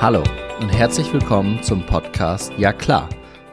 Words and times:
Hallo 0.00 0.22
und 0.60 0.70
herzlich 0.70 1.12
willkommen 1.12 1.62
zum 1.62 1.84
Podcast 1.84 2.54
Ja 2.56 2.72
klar. 2.72 3.06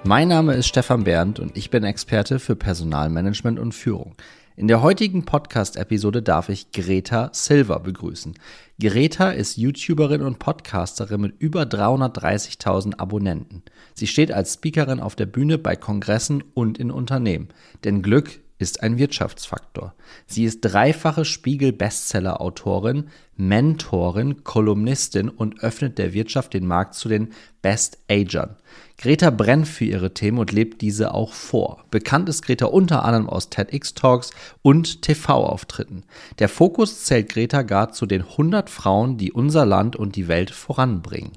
Mein 0.06 0.30
Name 0.30 0.54
ist 0.54 0.68
Stefan 0.68 1.04
Berndt 1.04 1.42
und 1.42 1.58
ich 1.58 1.70
bin 1.70 1.84
Experte 1.84 2.40
für 2.40 2.56
Personalmanagement 2.56 3.60
und 3.60 3.74
Führung. 3.74 4.16
In 4.56 4.70
der 4.70 4.82
heutigen 4.82 5.26
Podcast-Episode 5.26 6.22
darf 6.22 6.48
ich 6.48 6.72
Greta 6.72 7.32
Silver 7.34 7.82
begrüßen. 7.82 8.36
Greta 8.80 9.32
ist 9.32 9.58
YouTuberin 9.58 10.22
und 10.22 10.40
Podcasterin 10.40 11.20
mit 11.20 11.36
über 11.38 11.64
330.000 11.64 12.98
Abonnenten. 12.98 13.62
Sie 13.94 14.08
steht 14.08 14.32
als 14.32 14.54
Speakerin 14.54 15.02
auf 15.02 15.18
der 15.18 15.26
Bühne 15.26 15.58
bei 15.58 15.76
Kongressen 15.76 16.46
und 16.54 16.78
in 16.78 16.92
Unternehmen. 16.92 17.50
Denn 17.84 18.02
Glück 18.02 18.40
ist 18.60 18.82
ein 18.82 18.98
Wirtschaftsfaktor. 18.98 19.94
Sie 20.26 20.44
ist 20.44 20.62
dreifache 20.62 21.26
Spiegel-Bestseller-Autorin, 21.26 23.10
Mentorin, 23.36 24.44
Kolumnistin 24.44 25.30
und 25.30 25.62
öffnet 25.62 25.98
der 25.98 26.14
Wirtschaft 26.14 26.54
den 26.54 26.66
Markt 26.66 26.96
zu 26.96 27.08
den 27.08 27.34
Best-Agern. 27.62 28.58
Greta 28.98 29.30
brennt 29.30 29.68
für 29.68 29.86
ihre 29.86 30.14
Themen 30.14 30.40
und 30.40 30.52
lebt 30.52 30.82
diese 30.82 31.14
auch 31.14 31.34
vor. 31.34 31.86
Bekannt 31.92 32.30
ist 32.30 32.42
Greta 32.42 32.66
unter 32.66 33.06
anderem 33.06 33.30
aus 33.30 33.50
TEDx-Talks 33.50 34.32
und 34.64 35.04
TV-Auftritten. 35.04 36.04
Der 36.40 36.50
Fokus 36.50 37.04
zählt 37.04 37.30
Greta 37.30 37.62
gar 37.62 37.92
zu 37.92 38.08
den 38.08 38.24
100 38.24 38.70
Frauen, 38.70 39.18
die 39.18 39.32
unser 39.32 39.66
Land 39.66 39.96
und 39.96 40.16
die 40.16 40.28
Welt 40.28 40.50
voranbringen. 40.50 41.34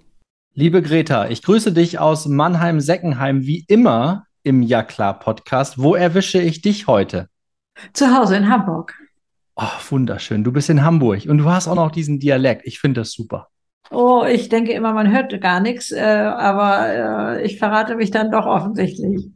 Liebe 0.55 0.83
Greta, 0.83 1.29
ich 1.29 1.43
grüße 1.43 1.73
dich 1.73 1.99
aus 1.99 2.27
Mannheim-Seckenheim 2.27 3.47
wie 3.47 3.65
immer 3.69 4.27
im 4.43 4.63
Ja 4.63 4.83
klar 4.83 5.19
Podcast. 5.19 5.79
Wo 5.79 5.95
erwische 5.95 6.41
ich 6.41 6.63
dich 6.63 6.87
heute? 6.87 7.29
Zu 7.93 8.17
Hause 8.17 8.37
in 8.37 8.49
Hamburg. 8.49 8.95
Oh, 9.57 9.91
wunderschön. 9.91 10.45
Du 10.45 10.53
bist 10.53 10.71
in 10.71 10.85
Hamburg 10.85 11.27
und 11.27 11.39
du 11.39 11.45
hast 11.45 11.69
auch 11.69 11.75
noch 11.75 11.91
diesen 11.91 12.19
Dialekt. 12.19 12.63
Ich 12.65 12.81
finde 12.81 13.03
das 13.03 13.13
super. 13.13 13.49
Oh, 13.91 14.25
ich 14.25 14.49
denke 14.49 14.73
immer, 14.73 14.93
man 14.93 15.11
hört 15.11 15.39
gar 15.41 15.61
nichts, 15.61 15.91
äh, 15.91 16.01
aber 16.01 17.39
äh, 17.39 17.43
ich 17.45 17.59
verrate 17.59 17.97
mich 17.97 18.11
dann 18.11 18.31
doch 18.31 18.47
offensichtlich. 18.47 19.31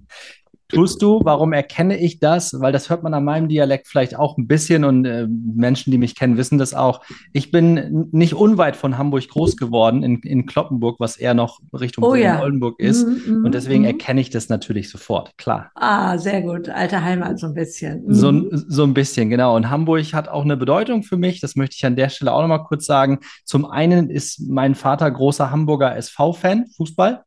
Tust 0.74 1.02
du? 1.02 1.20
Warum 1.22 1.52
erkenne 1.52 1.98
ich 1.98 2.18
das? 2.18 2.60
Weil 2.60 2.72
das 2.72 2.90
hört 2.90 3.02
man 3.02 3.14
an 3.14 3.24
meinem 3.24 3.48
Dialekt 3.48 3.88
vielleicht 3.88 4.16
auch 4.16 4.36
ein 4.36 4.46
bisschen 4.46 4.84
und 4.84 5.04
äh, 5.04 5.26
Menschen, 5.26 5.90
die 5.90 5.98
mich 5.98 6.14
kennen, 6.14 6.36
wissen 6.36 6.58
das 6.58 6.74
auch. 6.74 7.02
Ich 7.32 7.50
bin 7.50 8.08
nicht 8.12 8.34
unweit 8.34 8.76
von 8.76 8.98
Hamburg 8.98 9.28
groß 9.28 9.56
geworden, 9.56 10.02
in, 10.02 10.20
in 10.20 10.46
Kloppenburg, 10.46 11.00
was 11.00 11.16
eher 11.16 11.34
noch 11.34 11.60
Richtung 11.72 12.04
oh, 12.04 12.14
ja. 12.14 12.40
Oldenburg 12.40 12.78
ist. 12.80 13.06
Mm, 13.06 13.40
mm, 13.40 13.44
und 13.44 13.54
deswegen 13.54 13.82
mm. 13.82 13.86
erkenne 13.86 14.20
ich 14.20 14.30
das 14.30 14.48
natürlich 14.48 14.90
sofort, 14.90 15.36
klar. 15.38 15.70
Ah, 15.74 16.18
sehr 16.18 16.42
gut. 16.42 16.68
Alte 16.68 17.02
Heimat 17.02 17.38
so 17.38 17.46
ein 17.46 17.54
bisschen. 17.54 18.04
So, 18.08 18.32
so 18.50 18.84
ein 18.84 18.94
bisschen, 18.94 19.30
genau. 19.30 19.56
Und 19.56 19.70
Hamburg 19.70 20.12
hat 20.12 20.28
auch 20.28 20.42
eine 20.42 20.56
Bedeutung 20.56 21.02
für 21.02 21.16
mich. 21.16 21.40
Das 21.40 21.56
möchte 21.56 21.76
ich 21.76 21.86
an 21.86 21.96
der 21.96 22.08
Stelle 22.08 22.32
auch 22.32 22.40
nochmal 22.40 22.64
kurz 22.64 22.86
sagen. 22.86 23.20
Zum 23.44 23.64
einen 23.64 24.10
ist 24.10 24.40
mein 24.48 24.74
Vater 24.74 25.10
großer 25.10 25.50
Hamburger 25.50 25.96
SV-Fan, 25.96 26.66
Fußball. 26.76 27.24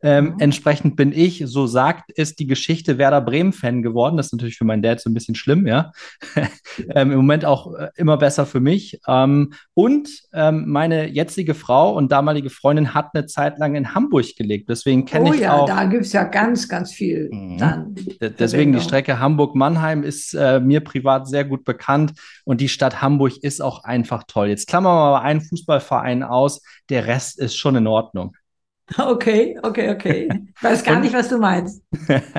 Ähm, 0.00 0.26
mhm. 0.26 0.34
Entsprechend 0.38 0.96
bin 0.96 1.12
ich, 1.12 1.42
so 1.46 1.66
sagt 1.66 2.12
es 2.16 2.36
die 2.36 2.46
Geschichte, 2.46 2.98
Werder 2.98 3.20
Bremen-Fan 3.20 3.82
geworden. 3.82 4.16
Das 4.16 4.26
ist 4.26 4.32
natürlich 4.32 4.56
für 4.56 4.64
meinen 4.64 4.82
Dad 4.82 5.00
so 5.00 5.10
ein 5.10 5.14
bisschen 5.14 5.34
schlimm, 5.34 5.66
ja. 5.66 5.92
ähm, 6.94 7.10
Im 7.10 7.16
Moment 7.16 7.44
auch 7.44 7.74
äh, 7.74 7.88
immer 7.96 8.16
besser 8.16 8.46
für 8.46 8.60
mich. 8.60 9.00
Ähm, 9.08 9.52
und 9.74 10.08
ähm, 10.32 10.64
meine 10.68 11.08
jetzige 11.08 11.54
Frau 11.54 11.96
und 11.96 12.12
damalige 12.12 12.50
Freundin 12.50 12.94
hat 12.94 13.10
eine 13.14 13.26
Zeit 13.26 13.58
lang 13.58 13.74
in 13.74 13.94
Hamburg 13.94 14.36
gelebt. 14.36 14.68
Deswegen 14.68 15.04
kenne 15.04 15.30
oh, 15.30 15.34
ich 15.34 15.40
ja, 15.40 15.54
auch. 15.54 15.66
Da 15.66 15.84
gibt 15.84 16.04
es 16.04 16.12
ja 16.12 16.24
ganz, 16.24 16.68
ganz 16.68 16.92
viel 16.92 17.28
mhm. 17.32 17.58
dann. 17.58 17.94
Deswegen 18.38 18.72
die 18.72 18.80
Strecke 18.80 19.18
Hamburg-Mannheim 19.18 20.02
ist 20.02 20.34
äh, 20.34 20.60
mir 20.60 20.80
privat 20.80 21.28
sehr 21.28 21.44
gut 21.44 21.64
bekannt 21.64 22.12
und 22.44 22.60
die 22.60 22.68
Stadt 22.68 23.02
Hamburg 23.02 23.36
ist 23.42 23.60
auch 23.60 23.84
einfach 23.84 24.24
toll. 24.26 24.48
Jetzt 24.48 24.68
klammern 24.68 24.94
wir 24.94 25.10
mal 25.10 25.20
einen 25.20 25.40
Fußballverein 25.40 26.22
aus, 26.22 26.62
der 26.88 27.06
Rest 27.06 27.38
ist 27.38 27.56
schon 27.56 27.76
in 27.76 27.86
Ordnung. 27.86 28.36
Okay, 28.98 29.58
okay, 29.62 29.90
okay. 29.90 30.28
Ich 30.56 30.62
weiß 30.62 30.82
gar 30.82 31.00
nicht, 31.00 31.12
was 31.12 31.28
du 31.28 31.38
meinst. 31.38 31.82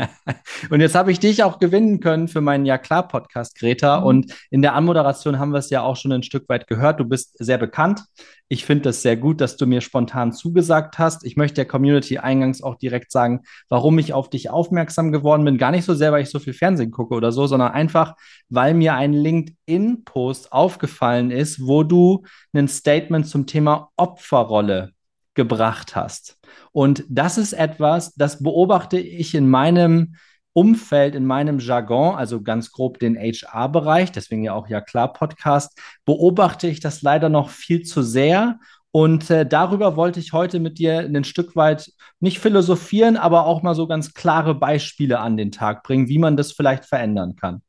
und 0.70 0.82
jetzt 0.82 0.96
habe 0.96 1.12
ich 1.12 1.20
dich 1.20 1.44
auch 1.44 1.60
gewinnen 1.60 2.00
können 2.00 2.28
für 2.28 2.42
meinen 2.42 2.66
Ja 2.66 2.78
klar 2.78 3.08
Podcast, 3.08 3.58
Greta. 3.58 4.00
Mhm. 4.00 4.06
Und 4.06 4.36
in 4.50 4.62
der 4.62 4.74
Anmoderation 4.74 5.38
haben 5.38 5.52
wir 5.52 5.59
es 5.59 5.70
ja 5.70 5.82
auch 5.82 5.96
schon 5.96 6.12
ein 6.12 6.24
Stück 6.24 6.50
weit 6.50 6.68
gehört. 6.68 7.00
Du 7.00 7.06
bist 7.06 7.36
sehr 7.38 7.58
bekannt. 7.58 8.04
Ich 8.48 8.66
finde 8.66 8.86
das 8.86 9.04
sehr 9.04 9.16
gut, 9.16 9.42
dass 9.42 9.58
du 9.58 9.68
mir 9.68 9.82
spontan 9.82 10.34
zugesagt 10.34 10.98
hast. 10.98 11.24
Ich 11.24 11.38
möchte 11.38 11.56
der 11.56 11.66
Community 11.66 12.18
eingangs 12.18 12.64
auch 12.64 12.76
direkt 12.76 13.12
sagen, 13.12 13.42
warum 13.70 14.00
ich 14.00 14.14
auf 14.14 14.30
dich 14.30 14.50
aufmerksam 14.50 15.12
geworden 15.12 15.46
bin. 15.46 15.59
Gar 15.59 15.72
nicht 15.72 15.86
so 15.86 15.94
sehr, 15.94 16.12
weil 16.12 16.24
ich 16.24 16.32
so 16.32 16.40
viel 16.40 16.54
Fernsehen 16.54 16.90
gucke 16.90 17.14
oder 17.14 17.32
so, 17.32 17.46
sondern 17.46 17.72
einfach, 17.72 18.16
weil 18.50 18.74
mir 18.74 18.96
ein 18.96 19.14
LinkedIn-Post 19.14 20.52
aufgefallen 20.52 21.30
ist, 21.30 21.66
wo 21.66 21.84
du 21.84 22.24
ein 22.54 22.68
Statement 22.68 23.28
zum 23.28 23.46
Thema 23.46 23.92
Opferrolle 23.98 24.94
gebracht 25.36 25.96
hast. 25.96 26.39
Und 26.72 27.04
das 27.10 27.38
ist 27.38 27.54
etwas, 27.54 28.14
das 28.16 28.42
beobachte 28.44 29.00
ich 29.00 29.36
in 29.36 29.50
meinem 29.50 30.16
Umfeld, 30.54 31.16
in 31.16 31.26
meinem 31.26 31.60
Jargon, 31.60 32.16
also 32.16 32.42
ganz 32.42 32.72
grob 32.72 33.00
den 33.00 33.16
HR-Bereich, 33.16 34.12
deswegen 34.12 34.44
ja 34.44 34.54
auch 34.54 34.68
ja 34.68 34.82
klar 34.82 35.14
Podcast, 35.14 35.80
beobachte 36.06 36.68
ich 36.68 36.80
das 36.80 37.02
leider 37.02 37.30
noch 37.30 37.50
viel 37.50 37.84
zu 37.84 38.02
sehr. 38.02 38.59
Und 38.92 39.30
äh, 39.30 39.46
darüber 39.46 39.96
wollte 39.96 40.20
ich 40.20 40.34
heute 40.34 40.59
mit 40.59 40.80
dir 40.80 41.00
ein 41.00 41.24
Stück 41.24 41.56
weit 41.56 41.92
nicht 42.20 42.40
philosophieren, 42.40 43.18
aber 43.18 43.46
auch 43.46 43.62
mal 43.62 43.76
so 43.76 43.88
ganz 43.88 44.14
klare 44.14 44.56
Beispiele 44.56 45.20
an 45.20 45.38
den 45.38 45.52
Tag 45.52 45.84
bringen, 45.84 46.08
wie 46.08 46.18
man 46.18 46.36
das 46.38 46.52
vielleicht 46.52 46.86
verändern 46.86 47.36
kann. 47.36 47.62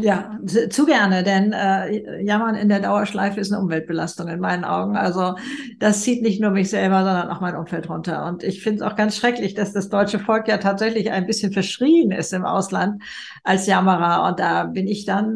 Ja, 0.00 0.38
zu 0.70 0.86
gerne, 0.86 1.24
denn 1.24 1.52
äh, 1.52 2.22
Jammern 2.22 2.54
in 2.54 2.68
der 2.68 2.78
Dauerschleife 2.78 3.40
ist 3.40 3.52
eine 3.52 3.60
Umweltbelastung 3.60 4.28
in 4.28 4.38
meinen 4.38 4.64
Augen. 4.64 4.96
Also 4.96 5.34
das 5.80 6.02
zieht 6.02 6.22
nicht 6.22 6.40
nur 6.40 6.52
mich 6.52 6.70
selber, 6.70 6.98
sondern 6.98 7.28
auch 7.30 7.40
mein 7.40 7.56
Umfeld 7.56 7.90
runter. 7.90 8.24
Und 8.26 8.44
ich 8.44 8.62
finde 8.62 8.76
es 8.76 8.82
auch 8.82 8.94
ganz 8.94 9.16
schrecklich, 9.16 9.54
dass 9.54 9.72
das 9.72 9.88
deutsche 9.88 10.20
Volk 10.20 10.46
ja 10.46 10.58
tatsächlich 10.58 11.10
ein 11.10 11.26
bisschen 11.26 11.52
verschrien 11.52 12.12
ist 12.12 12.32
im 12.32 12.44
Ausland 12.44 13.02
als 13.42 13.66
Jammerer. 13.66 14.28
Und 14.28 14.38
da 14.38 14.64
bin 14.66 14.86
ich 14.86 15.04
dann 15.04 15.34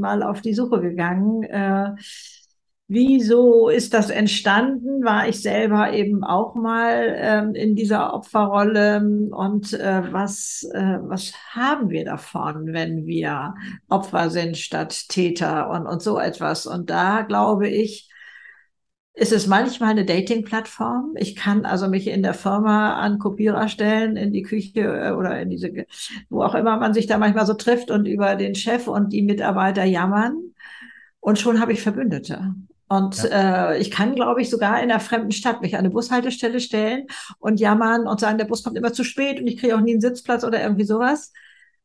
mal 0.00 0.24
auf 0.24 0.40
die 0.40 0.54
Suche 0.54 0.80
gegangen. 0.80 1.44
Äh, 1.44 1.92
Wieso 2.92 3.68
ist 3.68 3.94
das 3.94 4.10
entstanden? 4.10 5.04
War 5.04 5.28
ich 5.28 5.42
selber 5.42 5.92
eben 5.92 6.24
auch 6.24 6.56
mal 6.56 7.14
ähm, 7.16 7.54
in 7.54 7.76
dieser 7.76 8.12
Opferrolle 8.12 8.98
und 9.30 9.72
äh, 9.74 10.12
was, 10.12 10.68
äh, 10.74 10.98
was 11.02 11.32
haben 11.54 11.90
wir 11.90 12.04
davon, 12.04 12.72
wenn 12.72 13.06
wir 13.06 13.54
Opfer 13.88 14.28
sind 14.28 14.56
statt 14.56 15.08
Täter 15.08 15.70
und, 15.70 15.86
und 15.86 16.02
so 16.02 16.18
etwas? 16.18 16.66
Und 16.66 16.90
da 16.90 17.22
glaube 17.22 17.68
ich, 17.68 18.10
ist 19.14 19.32
es 19.32 19.46
manchmal 19.46 19.90
eine 19.90 20.04
Dating-Plattform. 20.04 21.14
Ich 21.16 21.36
kann 21.36 21.64
also 21.66 21.86
mich 21.86 22.08
in 22.08 22.24
der 22.24 22.34
Firma 22.34 22.94
an 22.94 23.20
Kopierer 23.20 23.68
stellen, 23.68 24.16
in 24.16 24.32
die 24.32 24.42
Küche 24.42 24.80
äh, 24.80 25.12
oder 25.12 25.40
in 25.40 25.50
diese, 25.50 25.70
wo 26.28 26.42
auch 26.42 26.56
immer 26.56 26.76
man 26.78 26.92
sich 26.92 27.06
da 27.06 27.18
manchmal 27.18 27.46
so 27.46 27.54
trifft 27.54 27.92
und 27.92 28.06
über 28.06 28.34
den 28.34 28.56
Chef 28.56 28.88
und 28.88 29.12
die 29.12 29.22
Mitarbeiter 29.22 29.84
jammern. 29.84 30.36
Und 31.20 31.38
schon 31.38 31.60
habe 31.60 31.72
ich 31.72 31.82
Verbündete. 31.82 32.52
Und 32.90 33.22
ja. 33.22 33.70
äh, 33.70 33.78
ich 33.78 33.92
kann, 33.92 34.16
glaube 34.16 34.42
ich, 34.42 34.50
sogar 34.50 34.82
in 34.82 34.90
einer 34.90 34.98
fremden 34.98 35.30
Stadt 35.30 35.62
mich 35.62 35.74
an 35.74 35.80
eine 35.80 35.90
Bushaltestelle 35.90 36.58
stellen 36.58 37.06
und 37.38 37.60
jammern 37.60 38.08
und 38.08 38.18
sagen, 38.18 38.36
der 38.36 38.46
Bus 38.46 38.64
kommt 38.64 38.76
immer 38.76 38.92
zu 38.92 39.04
spät 39.04 39.38
und 39.38 39.46
ich 39.46 39.58
kriege 39.58 39.76
auch 39.76 39.80
nie 39.80 39.92
einen 39.92 40.00
Sitzplatz 40.00 40.42
oder 40.42 40.60
irgendwie 40.60 40.84
sowas. 40.84 41.32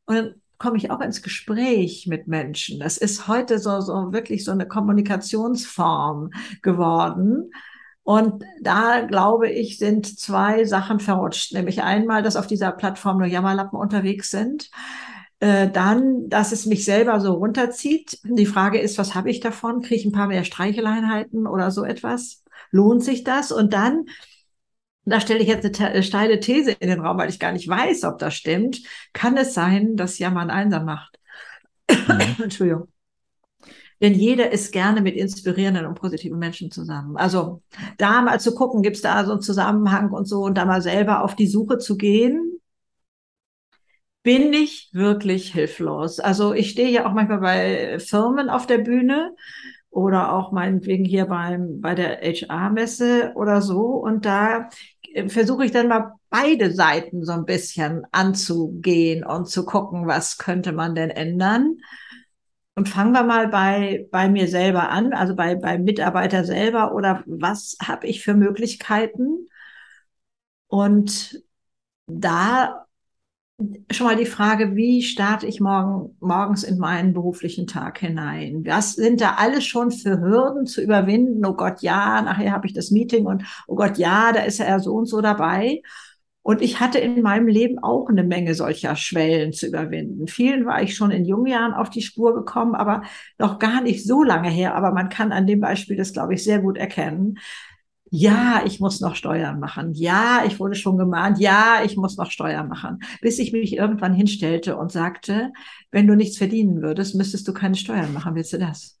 Und 0.06 0.16
dann 0.16 0.34
komme 0.58 0.78
ich 0.78 0.90
auch 0.90 1.00
ins 1.00 1.22
Gespräch 1.22 2.08
mit 2.08 2.26
Menschen. 2.26 2.80
Das 2.80 2.96
ist 2.96 3.28
heute 3.28 3.60
so, 3.60 3.80
so 3.80 4.12
wirklich 4.12 4.44
so 4.44 4.50
eine 4.50 4.66
Kommunikationsform 4.66 6.30
geworden. 6.62 7.52
Und 8.02 8.42
da, 8.60 9.02
glaube 9.02 9.48
ich, 9.48 9.78
sind 9.78 10.18
zwei 10.18 10.64
Sachen 10.64 10.98
verrutscht. 10.98 11.52
Nämlich 11.52 11.84
einmal, 11.84 12.24
dass 12.24 12.34
auf 12.34 12.48
dieser 12.48 12.72
Plattform 12.72 13.18
nur 13.18 13.28
Jammerlappen 13.28 13.78
unterwegs 13.78 14.30
sind 14.30 14.70
äh, 15.40 15.70
dann, 15.70 16.28
dass 16.28 16.52
es 16.52 16.66
mich 16.66 16.84
selber 16.84 17.20
so 17.20 17.34
runterzieht. 17.34 18.20
Die 18.24 18.46
Frage 18.46 18.78
ist, 18.78 18.98
was 18.98 19.14
habe 19.14 19.30
ich 19.30 19.40
davon? 19.40 19.82
Kriege 19.82 19.96
ich 19.96 20.04
ein 20.06 20.12
paar 20.12 20.28
mehr 20.28 20.44
Streicheleinheiten 20.44 21.46
oder 21.46 21.70
so 21.70 21.84
etwas? 21.84 22.42
Lohnt 22.70 23.04
sich 23.04 23.22
das? 23.22 23.52
Und 23.52 23.72
dann, 23.74 24.06
da 25.04 25.20
stelle 25.20 25.40
ich 25.40 25.48
jetzt 25.48 25.80
eine 25.80 26.02
steile 26.02 26.40
These 26.40 26.72
in 26.72 26.88
den 26.88 27.00
Raum, 27.00 27.18
weil 27.18 27.28
ich 27.28 27.38
gar 27.38 27.52
nicht 27.52 27.68
weiß, 27.68 28.04
ob 28.04 28.18
das 28.18 28.34
stimmt. 28.34 28.80
Kann 29.12 29.36
es 29.36 29.52
sein, 29.52 29.96
dass 29.96 30.18
Jammern 30.18 30.50
einsam 30.50 30.86
macht? 30.86 31.18
Mhm. 31.90 32.36
Entschuldigung. 32.42 32.88
Denn 34.00 34.14
jeder 34.14 34.52
ist 34.52 34.72
gerne 34.72 35.00
mit 35.00 35.16
inspirierenden 35.16 35.86
und 35.86 35.94
positiven 35.94 36.38
Menschen 36.38 36.70
zusammen. 36.70 37.16
Also 37.16 37.62
da 37.96 38.20
mal 38.20 38.40
zu 38.40 38.54
gucken, 38.54 38.82
gibt 38.82 38.96
es 38.96 39.02
da 39.02 39.24
so 39.24 39.32
einen 39.32 39.40
Zusammenhang 39.40 40.10
und 40.10 40.26
so 40.26 40.42
und 40.42 40.56
da 40.56 40.66
mal 40.66 40.82
selber 40.82 41.24
auf 41.24 41.34
die 41.34 41.46
Suche 41.46 41.78
zu 41.78 41.96
gehen 41.96 42.55
bin 44.26 44.52
ich 44.52 44.90
wirklich 44.92 45.52
hilflos. 45.52 46.18
Also 46.18 46.52
ich 46.52 46.70
stehe 46.70 46.90
ja 46.90 47.06
auch 47.06 47.12
manchmal 47.12 47.38
bei 47.38 48.00
Firmen 48.00 48.50
auf 48.50 48.66
der 48.66 48.78
Bühne 48.78 49.36
oder 49.88 50.32
auch 50.32 50.50
meinetwegen 50.50 51.04
hier 51.04 51.26
beim, 51.26 51.80
bei 51.80 51.94
der 51.94 52.18
HR-Messe 52.22 53.34
oder 53.36 53.62
so. 53.62 53.82
Und 53.82 54.24
da 54.26 54.68
äh, 55.14 55.28
versuche 55.28 55.64
ich 55.64 55.70
dann 55.70 55.86
mal 55.86 56.14
beide 56.28 56.72
Seiten 56.72 57.24
so 57.24 57.30
ein 57.34 57.44
bisschen 57.44 58.02
anzugehen 58.10 59.24
und 59.24 59.48
zu 59.48 59.64
gucken, 59.64 60.08
was 60.08 60.38
könnte 60.38 60.72
man 60.72 60.96
denn 60.96 61.10
ändern. 61.10 61.76
Und 62.74 62.88
fangen 62.88 63.12
wir 63.12 63.22
mal 63.22 63.46
bei, 63.46 64.08
bei 64.10 64.28
mir 64.28 64.48
selber 64.48 64.88
an, 64.90 65.12
also 65.12 65.36
bei, 65.36 65.54
beim 65.54 65.84
Mitarbeiter 65.84 66.42
selber 66.42 66.92
oder 66.96 67.22
was 67.26 67.76
habe 67.80 68.08
ich 68.08 68.24
für 68.24 68.34
Möglichkeiten? 68.34 69.46
Und 70.66 71.44
da 72.08 72.85
schon 73.90 74.06
mal 74.06 74.16
die 74.16 74.26
Frage, 74.26 74.76
wie 74.76 75.02
starte 75.02 75.46
ich 75.46 75.60
morgen, 75.60 76.14
morgens 76.20 76.62
in 76.62 76.78
meinen 76.78 77.14
beruflichen 77.14 77.66
Tag 77.66 77.98
hinein? 77.98 78.62
Was 78.66 78.94
sind 78.94 79.20
da 79.20 79.34
alles 79.38 79.64
schon 79.64 79.90
für 79.90 80.20
Hürden 80.20 80.66
zu 80.66 80.82
überwinden? 80.82 81.44
Oh 81.46 81.54
Gott, 81.54 81.80
ja, 81.80 82.20
nachher 82.22 82.52
habe 82.52 82.66
ich 82.66 82.74
das 82.74 82.90
Meeting 82.90 83.26
und 83.26 83.44
oh 83.66 83.74
Gott, 83.74 83.96
ja, 83.96 84.32
da 84.32 84.40
ist 84.40 84.60
er 84.60 84.80
so 84.80 84.94
und 84.94 85.06
so 85.06 85.20
dabei. 85.22 85.80
Und 86.42 86.62
ich 86.62 86.78
hatte 86.78 86.98
in 87.00 87.22
meinem 87.22 87.48
Leben 87.48 87.78
auch 87.80 88.08
eine 88.08 88.22
Menge 88.22 88.54
solcher 88.54 88.94
Schwellen 88.94 89.52
zu 89.52 89.66
überwinden. 89.66 90.28
Vielen 90.28 90.64
war 90.64 90.80
ich 90.82 90.94
schon 90.94 91.10
in 91.10 91.24
jungen 91.24 91.46
Jahren 91.46 91.74
auf 91.74 91.90
die 91.90 92.02
Spur 92.02 92.34
gekommen, 92.34 92.76
aber 92.76 93.02
noch 93.38 93.58
gar 93.58 93.80
nicht 93.80 94.06
so 94.06 94.22
lange 94.22 94.48
her. 94.48 94.76
Aber 94.76 94.92
man 94.92 95.08
kann 95.08 95.32
an 95.32 95.46
dem 95.48 95.60
Beispiel 95.60 95.96
das, 95.96 96.12
glaube 96.12 96.34
ich, 96.34 96.44
sehr 96.44 96.60
gut 96.60 96.76
erkennen. 96.78 97.38
Ja, 98.10 98.62
ich 98.64 98.78
muss 98.78 99.00
noch 99.00 99.16
Steuern 99.16 99.58
machen. 99.58 99.92
Ja, 99.94 100.44
ich 100.46 100.60
wurde 100.60 100.76
schon 100.76 100.96
gemahnt. 100.96 101.38
Ja, 101.40 101.82
ich 101.84 101.96
muss 101.96 102.16
noch 102.16 102.30
Steuern 102.30 102.68
machen. 102.68 103.00
Bis 103.20 103.38
ich 103.38 103.52
mich 103.52 103.76
irgendwann 103.76 104.14
hinstellte 104.14 104.76
und 104.76 104.92
sagte, 104.92 105.52
wenn 105.90 106.06
du 106.06 106.14
nichts 106.14 106.38
verdienen 106.38 106.82
würdest, 106.82 107.16
müsstest 107.16 107.48
du 107.48 107.52
keine 107.52 107.74
Steuern 107.74 108.12
machen. 108.12 108.34
Willst 108.34 108.52
du 108.52 108.58
das? 108.58 108.96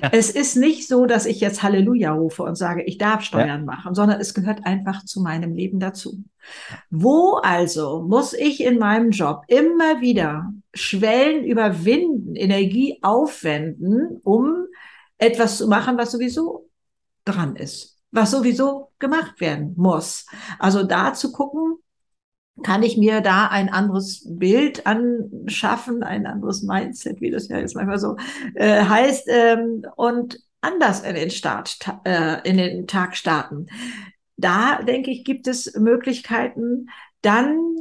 Ja. 0.00 0.10
Es 0.12 0.30
ist 0.30 0.56
nicht 0.56 0.88
so, 0.88 1.06
dass 1.06 1.26
ich 1.26 1.40
jetzt 1.40 1.62
Halleluja 1.62 2.12
rufe 2.12 2.42
und 2.42 2.56
sage, 2.56 2.82
ich 2.82 2.98
darf 2.98 3.22
Steuern 3.22 3.60
ja. 3.60 3.64
machen, 3.64 3.94
sondern 3.94 4.20
es 4.20 4.34
gehört 4.34 4.64
einfach 4.64 5.04
zu 5.04 5.20
meinem 5.20 5.54
Leben 5.54 5.80
dazu. 5.80 6.24
Wo 6.90 7.34
also 7.42 8.02
muss 8.02 8.32
ich 8.32 8.62
in 8.62 8.78
meinem 8.78 9.10
Job 9.10 9.42
immer 9.48 10.00
wieder 10.00 10.52
Schwellen 10.74 11.44
überwinden, 11.44 12.34
Energie 12.36 12.98
aufwenden, 13.02 14.20
um 14.22 14.66
etwas 15.18 15.58
zu 15.58 15.68
machen, 15.68 15.96
was 15.96 16.12
sowieso 16.12 16.68
dran 17.24 17.56
ist, 17.56 17.95
was 18.10 18.30
sowieso 18.30 18.92
gemacht 18.98 19.40
werden 19.40 19.74
muss. 19.76 20.26
Also 20.58 20.84
da 20.84 21.12
zu 21.14 21.32
gucken, 21.32 21.78
kann 22.62 22.82
ich 22.82 22.96
mir 22.96 23.20
da 23.20 23.48
ein 23.48 23.68
anderes 23.68 24.26
Bild 24.26 24.86
anschaffen, 24.86 26.02
ein 26.02 26.26
anderes 26.26 26.62
Mindset, 26.62 27.20
wie 27.20 27.30
das 27.30 27.48
ja 27.48 27.58
jetzt 27.58 27.74
manchmal 27.74 27.98
so 27.98 28.16
äh, 28.54 28.82
heißt, 28.82 29.28
ähm, 29.28 29.84
und 29.96 30.40
anders 30.62 31.02
in 31.02 31.14
den 31.14 31.30
Start, 31.30 31.78
äh, 32.04 32.48
in 32.48 32.56
den 32.56 32.86
Tag 32.86 33.16
starten. 33.16 33.66
Da 34.36 34.82
denke 34.82 35.10
ich, 35.10 35.24
gibt 35.24 35.46
es 35.46 35.74
Möglichkeiten. 35.76 36.88
Dann, 37.20 37.74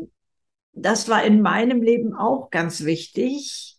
das 0.73 1.09
war 1.09 1.23
in 1.23 1.41
meinem 1.41 1.81
Leben 1.81 2.13
auch 2.13 2.49
ganz 2.49 2.83
wichtig, 2.83 3.77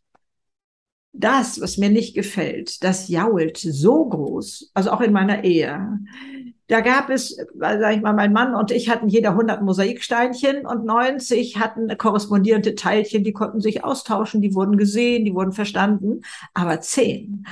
das, 1.13 1.61
was 1.61 1.79
mir 1.79 1.89
nicht 1.89 2.15
gefällt, 2.15 2.85
das 2.85 3.09
jault 3.09 3.57
so 3.57 4.07
groß, 4.07 4.71
also 4.75 4.91
auch 4.91 5.01
in 5.01 5.13
meiner 5.13 5.45
Ehe. 5.45 5.99
Da 6.69 6.81
gab 6.81 7.11
es, 7.11 7.37
sag 7.55 7.95
ich 7.95 8.03
mal, 8.03 8.13
mein 8.13 8.33
Mann 8.33 8.55
und 8.55 8.71
ich 8.71 8.89
hatten 8.91 9.09
jeder 9.09 9.31
100 9.31 9.63
Mosaiksteinchen 9.63 10.67
und 10.67 10.85
90 10.85 11.59
hatten 11.59 11.97
korrespondierende 11.97 12.75
Teilchen, 12.75 13.23
die 13.23 13.33
konnten 13.33 13.61
sich 13.61 13.85
austauschen, 13.85 14.43
die 14.43 14.55
wurden 14.55 14.77
gesehen, 14.77 15.25
die 15.25 15.35
wurden 15.35 15.53
verstanden, 15.53 16.23
aber 16.55 16.81
10 16.81 17.47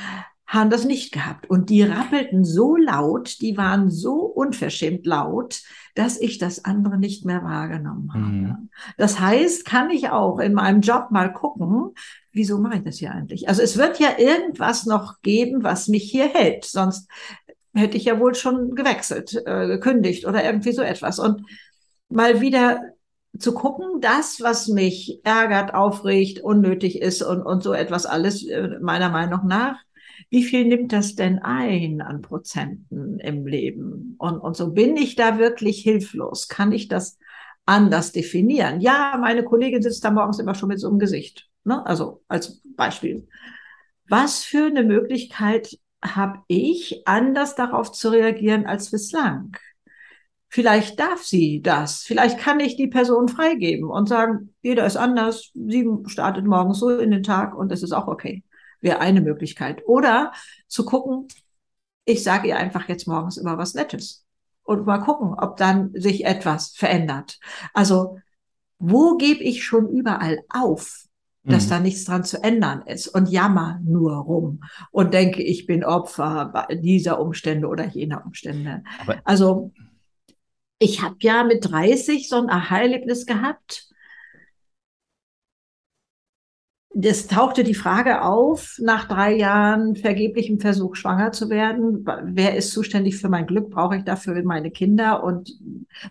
haben 0.46 0.70
das 0.70 0.84
nicht 0.84 1.12
gehabt. 1.12 1.49
Und 1.49 1.70
die 1.70 1.82
rappelten 1.82 2.44
so 2.44 2.76
laut, 2.76 3.40
die 3.40 3.56
waren 3.56 3.90
so 3.90 4.20
unverschämt 4.20 5.06
laut, 5.06 5.62
dass 5.94 6.20
ich 6.20 6.38
das 6.38 6.64
andere 6.64 6.99
nicht 6.99 7.25
mehr 7.25 7.43
wahrgenommen 7.43 8.12
habe. 8.12 8.25
Mhm. 8.25 8.69
Das 8.96 9.20
heißt, 9.20 9.64
kann 9.64 9.90
ich 9.90 10.10
auch 10.10 10.38
in 10.38 10.55
meinem 10.55 10.81
Job 10.81 11.10
mal 11.10 11.32
gucken, 11.32 11.94
wieso 12.32 12.58
mache 12.58 12.76
ich 12.78 12.82
das 12.82 12.99
hier 12.99 13.12
eigentlich? 13.12 13.49
Also 13.49 13.62
es 13.62 13.76
wird 13.76 13.99
ja 14.00 14.19
irgendwas 14.19 14.87
noch 14.87 15.20
geben, 15.22 15.62
was 15.62 15.88
mich 15.88 16.10
hier 16.10 16.28
hält. 16.28 16.64
Sonst 16.64 17.08
hätte 17.74 17.96
ich 17.96 18.04
ja 18.04 18.18
wohl 18.20 18.34
schon 18.34 18.74
gewechselt, 18.74 19.34
äh, 19.46 19.66
gekündigt 19.66 20.26
oder 20.26 20.44
irgendwie 20.44 20.72
so 20.72 20.82
etwas. 20.82 21.18
Und 21.18 21.42
mal 22.08 22.40
wieder 22.40 22.80
zu 23.38 23.52
gucken, 23.52 24.00
das, 24.00 24.40
was 24.40 24.68
mich 24.68 25.20
ärgert, 25.24 25.74
aufregt, 25.74 26.40
unnötig 26.40 27.00
ist 27.00 27.22
und, 27.22 27.42
und 27.42 27.62
so 27.62 27.72
etwas 27.72 28.06
alles, 28.06 28.46
äh, 28.46 28.78
meiner 28.80 29.08
Meinung 29.08 29.46
nach, 29.46 29.76
wie 30.30 30.44
viel 30.44 30.64
nimmt 30.64 30.92
das 30.92 31.14
denn 31.14 31.40
ein 31.40 32.00
an 32.00 32.22
Prozenten 32.22 33.18
im 33.18 33.46
Leben? 33.46 34.14
Und, 34.18 34.38
und 34.38 34.56
so 34.56 34.72
bin 34.72 34.96
ich 34.96 35.16
da 35.16 35.38
wirklich 35.38 35.80
hilflos. 35.80 36.48
Kann 36.48 36.72
ich 36.72 36.88
das 36.88 37.18
anders 37.66 38.12
definieren? 38.12 38.80
Ja, 38.80 39.16
meine 39.20 39.44
Kollegin 39.44 39.82
sitzt 39.82 40.04
da 40.04 40.10
morgens 40.10 40.38
immer 40.38 40.54
schon 40.54 40.68
mit 40.68 40.80
so 40.80 40.88
einem 40.88 40.98
Gesicht. 40.98 41.48
Ne? 41.64 41.84
Also 41.86 42.22
als 42.28 42.62
Beispiel. 42.76 43.26
Was 44.08 44.44
für 44.44 44.66
eine 44.66 44.84
Möglichkeit 44.84 45.78
habe 46.04 46.40
ich, 46.48 47.06
anders 47.06 47.54
darauf 47.54 47.92
zu 47.92 48.10
reagieren 48.10 48.66
als 48.66 48.90
bislang. 48.90 49.56
Vielleicht 50.48 51.00
darf 51.00 51.24
sie 51.24 51.62
das. 51.62 52.02
Vielleicht 52.02 52.38
kann 52.38 52.60
ich 52.60 52.76
die 52.76 52.86
Person 52.86 53.28
freigeben 53.28 53.90
und 53.90 54.08
sagen, 54.08 54.54
jeder 54.62 54.86
ist 54.86 54.96
anders. 54.96 55.50
Sie 55.54 55.84
startet 56.06 56.46
morgens 56.46 56.78
so 56.78 56.96
in 56.96 57.10
den 57.10 57.24
Tag 57.24 57.56
und 57.56 57.72
es 57.72 57.82
ist 57.82 57.92
auch 57.92 58.06
okay. 58.06 58.44
Wäre 58.80 59.00
eine 59.00 59.20
Möglichkeit. 59.20 59.82
Oder 59.86 60.32
zu 60.68 60.84
gucken, 60.84 61.26
ich 62.04 62.22
sage 62.22 62.48
ihr 62.48 62.56
einfach 62.56 62.88
jetzt 62.88 63.08
morgens 63.08 63.36
immer 63.36 63.58
was 63.58 63.74
Nettes. 63.74 64.24
Und 64.62 64.86
mal 64.86 64.98
gucken, 64.98 65.34
ob 65.36 65.56
dann 65.56 65.90
sich 65.94 66.24
etwas 66.24 66.68
verändert. 66.76 67.40
Also, 67.72 68.18
wo 68.78 69.16
gebe 69.16 69.42
ich 69.42 69.64
schon 69.64 69.88
überall 69.88 70.38
auf? 70.48 71.06
Dass 71.44 71.67
mhm. 71.67 71.70
da 71.70 71.81
nichts 71.81 72.05
dran 72.05 72.25
zu 72.25 72.43
ändern 72.43 72.82
ist 72.87 73.08
und 73.08 73.29
jammer 73.29 73.81
nur 73.85 74.17
rum 74.17 74.64
und 74.91 75.14
denke, 75.14 75.43
ich 75.43 75.67
bin 75.67 75.85
Opfer 75.85 76.67
dieser 76.73 77.20
Umstände 77.20 77.69
oder 77.69 77.87
jener 77.87 78.25
Umstände. 78.25 78.82
Aber 79.00 79.20
also 79.25 79.73
ich 80.79 81.02
habe 81.02 81.17
ja 81.20 81.44
mit 81.44 81.70
30 81.70 82.29
so 82.29 82.37
ein 82.37 82.50
Aha-Erlebnis 82.50 83.26
gehabt, 83.26 83.88
es 87.00 87.26
tauchte 87.26 87.64
die 87.64 87.75
Frage 87.75 88.23
auf, 88.23 88.76
nach 88.81 89.08
drei 89.08 89.35
Jahren 89.37 89.96
vergeblichem 89.96 90.61
Versuch, 90.61 90.94
schwanger 90.94 91.32
zu 91.32 91.50
werden. 91.50 92.06
Wer 92.25 92.56
ist 92.56 92.70
zuständig 92.70 93.17
für 93.17 93.29
mein 93.29 93.46
Glück? 93.46 93.70
Brauche 93.70 93.96
ich 93.96 94.05
dafür 94.05 94.41
meine 94.44 94.70
Kinder? 94.70 95.25
Und 95.25 95.58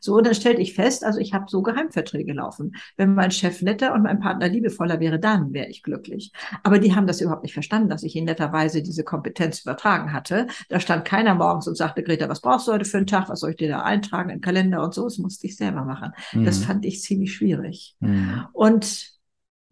so, 0.02 0.16
und 0.16 0.28
dann 0.28 0.36
stellte 0.36 0.62
ich 0.62 0.74
fest, 0.74 1.06
also 1.06 1.20
ich 1.20 1.34
habe 1.34 1.46
so 1.48 1.62
Geheimverträge 1.62 2.34
laufen. 2.34 2.76
Wenn 2.98 3.14
mein 3.14 3.32
Chef 3.32 3.62
netter 3.62 3.94
und 3.94 4.04
mein 4.04 4.20
Partner 4.20 4.50
liebevoller 4.50 5.00
wäre, 5.00 5.20
dann 5.20 5.54
wäre 5.54 5.70
ich 5.70 5.84
glücklich. 5.84 6.32
Aber 6.64 6.80
die 6.80 6.96
haben 6.96 7.08
das 7.08 7.22
überhaupt 7.22 7.44
nicht 7.44 7.54
verstanden, 7.54 7.90
dass 7.90 8.04
ich 8.04 8.16
in 8.16 8.26
netter 8.26 8.52
Weise 8.52 8.84
diese 8.84 9.04
Kompetenz 9.04 9.62
übertragen 9.62 10.12
hatte. 10.12 10.48
Da 10.70 10.80
stand 10.80 11.06
keiner 11.06 11.36
morgens 11.36 11.68
und 11.68 11.78
sagte, 11.78 12.04
Greta, 12.04 12.28
was 12.28 12.42
brauchst 12.42 12.68
du 12.68 12.74
heute 12.74 12.86
für 12.86 12.98
einen 12.98 13.08
Tag? 13.08 13.30
Was 13.30 13.40
soll 13.40 13.52
ich 13.52 13.58
dir 13.58 13.70
da 13.70 13.84
eintragen 13.84 14.30
im 14.30 14.42
Kalender 14.42 14.84
und 14.84 14.94
so? 14.94 15.06
Das 15.06 15.18
musste 15.18 15.48
ich 15.48 15.56
selber 15.56 15.86
machen. 15.86 16.12
Mhm. 16.34 16.46
Das 16.46 16.60
fand 16.60 16.86
ich 16.86 17.02
ziemlich 17.02 17.34
schwierig. 17.34 17.96
Mhm. 18.02 18.48
Und 18.52 19.13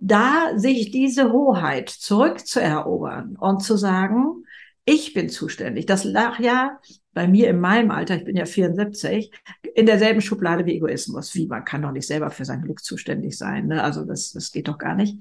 da 0.02 0.58
sich 0.58 0.90
diese 0.90 1.32
Hoheit 1.32 1.90
zurückzuerobern 1.90 3.38
und 3.40 3.64
zu 3.64 3.78
sagen, 3.78 4.44
ich 4.84 5.14
bin 5.14 5.30
zuständig. 5.30 5.86
Das 5.86 6.04
lag 6.04 6.40
ja 6.40 6.80
bei 7.14 7.28
mir 7.28 7.50
in 7.50 7.60
meinem 7.60 7.92
Alter, 7.92 8.16
ich 8.16 8.26
bin 8.26 8.36
ja 8.36 8.46
74, 8.46 9.32
in 9.76 9.86
derselben 9.86 10.22
Schublade 10.22 10.66
wie 10.66 10.76
Egoismus. 10.76 11.36
Wie, 11.36 11.46
man 11.46 11.66
kann 11.66 11.84
doch 11.84 11.92
nicht 11.92 12.08
selber 12.08 12.32
für 12.32 12.46
sein 12.46 12.64
Glück 12.64 12.84
zuständig 12.84 13.38
sein. 13.38 13.68
Ne? 13.68 13.84
Also 13.84 14.04
das, 14.04 14.32
das 14.32 14.52
geht 14.52 14.68
doch 14.68 14.80
gar 14.80 14.96
nicht. 14.96 15.18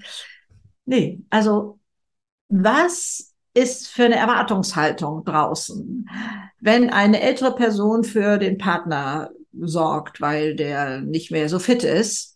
Nee, 0.86 1.20
also 1.28 1.78
was 2.48 3.34
ist 3.52 3.88
für 3.88 4.04
eine 4.04 4.16
Erwartungshaltung 4.16 5.24
draußen, 5.24 6.08
wenn 6.60 6.88
eine 6.88 7.20
ältere 7.20 7.54
Person 7.54 8.02
für 8.02 8.38
den 8.38 8.56
Partner 8.56 9.30
sorgt, 9.52 10.22
weil 10.22 10.56
der 10.56 11.02
nicht 11.02 11.30
mehr 11.30 11.50
so 11.50 11.58
fit 11.58 11.84
ist, 11.84 12.29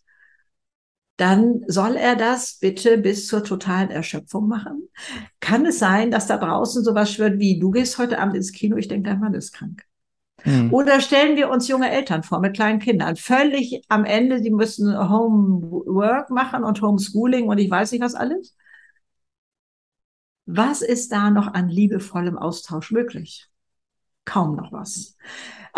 dann 1.17 1.63
soll 1.67 1.95
er 1.95 2.15
das 2.15 2.57
bitte 2.59 2.97
bis 2.97 3.27
zur 3.27 3.43
totalen 3.43 3.89
Erschöpfung 3.89 4.47
machen. 4.47 4.89
Kann 5.39 5.65
es 5.65 5.79
sein, 5.79 6.11
dass 6.11 6.27
da 6.27 6.37
draußen 6.37 6.83
sowas 6.83 7.11
schwört 7.11 7.39
wie, 7.39 7.59
du 7.59 7.71
gehst 7.71 7.97
heute 7.97 8.19
Abend 8.19 8.35
ins 8.35 8.51
Kino, 8.51 8.75
ich 8.75 8.87
denke, 8.87 9.09
dein 9.09 9.19
Mann 9.19 9.33
ist 9.33 9.53
krank. 9.53 9.83
Mhm. 10.43 10.73
Oder 10.73 10.99
stellen 10.99 11.37
wir 11.37 11.49
uns 11.49 11.67
junge 11.67 11.89
Eltern 11.89 12.23
vor 12.23 12.39
mit 12.39 12.55
kleinen 12.55 12.79
Kindern, 12.79 13.15
völlig 13.15 13.83
am 13.87 14.03
Ende, 14.03 14.41
die 14.41 14.51
müssen 14.51 14.97
Homework 15.09 16.29
machen 16.29 16.63
und 16.63 16.81
Homeschooling 16.81 17.47
und 17.47 17.57
ich 17.57 17.71
weiß 17.71 17.93
nicht 17.93 18.01
was 18.01 18.15
alles. 18.15 18.55
Was 20.45 20.81
ist 20.81 21.11
da 21.11 21.31
noch 21.31 21.53
an 21.53 21.69
liebevollem 21.69 22.37
Austausch 22.37 22.91
möglich? 22.91 23.49
Kaum 24.25 24.55
noch 24.55 24.71
was. 24.71 25.15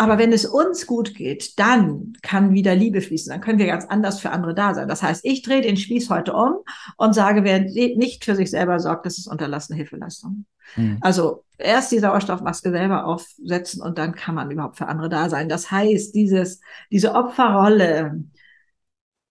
Aber 0.00 0.16
wenn 0.16 0.32
es 0.32 0.46
uns 0.46 0.86
gut 0.86 1.14
geht, 1.14 1.58
dann 1.58 2.12
kann 2.22 2.54
wieder 2.54 2.74
Liebe 2.74 3.00
fließen. 3.00 3.32
Dann 3.32 3.40
können 3.40 3.58
wir 3.58 3.66
ganz 3.66 3.84
anders 3.84 4.20
für 4.20 4.30
andere 4.30 4.54
da 4.54 4.72
sein. 4.72 4.86
Das 4.86 5.02
heißt, 5.02 5.24
ich 5.24 5.42
drehe 5.42 5.60
den 5.60 5.76
Spieß 5.76 6.08
heute 6.08 6.34
um 6.34 6.58
und 6.96 7.14
sage, 7.14 7.42
wer 7.42 7.60
nicht 7.60 8.24
für 8.24 8.36
sich 8.36 8.48
selber 8.50 8.78
sorgt, 8.78 9.06
das 9.06 9.18
ist 9.18 9.26
unterlassene 9.26 9.76
Hilfeleistung. 9.76 10.46
Mhm. 10.76 10.98
Also 11.00 11.44
erst 11.58 11.90
die 11.90 11.98
Sauerstoffmaske 11.98 12.70
selber 12.70 13.06
aufsetzen 13.06 13.82
und 13.82 13.98
dann 13.98 14.14
kann 14.14 14.36
man 14.36 14.50
überhaupt 14.50 14.78
für 14.78 14.86
andere 14.86 15.08
da 15.08 15.28
sein. 15.28 15.48
Das 15.48 15.72
heißt, 15.72 16.14
dieses, 16.14 16.60
diese 16.92 17.14
Opferrolle, 17.14 18.22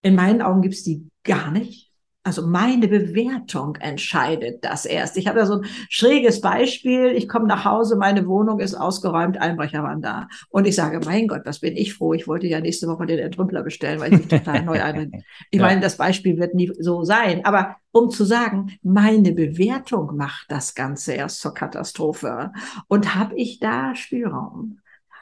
in 0.01 0.15
meinen 0.15 0.41
Augen 0.41 0.61
gibt's 0.61 0.83
die 0.83 1.09
gar 1.23 1.49
nicht. 1.49 1.86
Also 2.27 2.45
meine 2.45 2.89
Bewertung 2.89 3.77
entscheidet 3.77 4.61
das 4.65 4.83
erst. 4.83 5.15
Ich 5.15 5.27
habe 5.27 5.39
da 5.39 5.45
so 5.45 5.61
ein 5.61 5.65
schräges 5.87 6.41
Beispiel. 6.41 7.13
Ich 7.15 7.29
komme 7.29 7.47
nach 7.47 7.63
Hause, 7.63 7.95
meine 7.95 8.27
Wohnung 8.27 8.59
ist 8.59 8.75
ausgeräumt, 8.75 9.37
Einbrecher 9.37 9.81
waren 9.81 10.01
da. 10.01 10.27
Und 10.49 10.67
ich 10.67 10.75
sage, 10.75 10.99
mein 11.05 11.29
Gott, 11.29 11.43
was 11.45 11.61
bin 11.61 11.77
ich 11.77 11.93
froh. 11.93 12.11
Ich 12.11 12.27
wollte 12.27 12.45
ja 12.45 12.59
nächste 12.59 12.89
Woche 12.89 13.05
den 13.05 13.19
Entrümpler 13.19 13.63
bestellen, 13.63 14.01
weil 14.01 14.11
ich 14.11 14.19
mich 14.19 14.27
total 14.27 14.63
neu 14.63 14.83
einrichte. 14.83 15.19
Ich 15.51 15.59
ja. 15.59 15.65
meine, 15.65 15.79
das 15.79 15.95
Beispiel 15.95 16.37
wird 16.37 16.53
nie 16.53 16.69
so 16.77 17.03
sein. 17.03 17.45
Aber 17.45 17.77
um 17.93 18.09
zu 18.09 18.25
sagen, 18.25 18.77
meine 18.83 19.31
Bewertung 19.31 20.17
macht 20.17 20.47
das 20.49 20.75
Ganze 20.75 21.13
erst 21.13 21.39
zur 21.39 21.53
Katastrophe. 21.53 22.51
Und 22.89 23.15
habe 23.15 23.35
ich 23.35 23.59
da 23.59 23.95
Spielraum? 23.95 24.79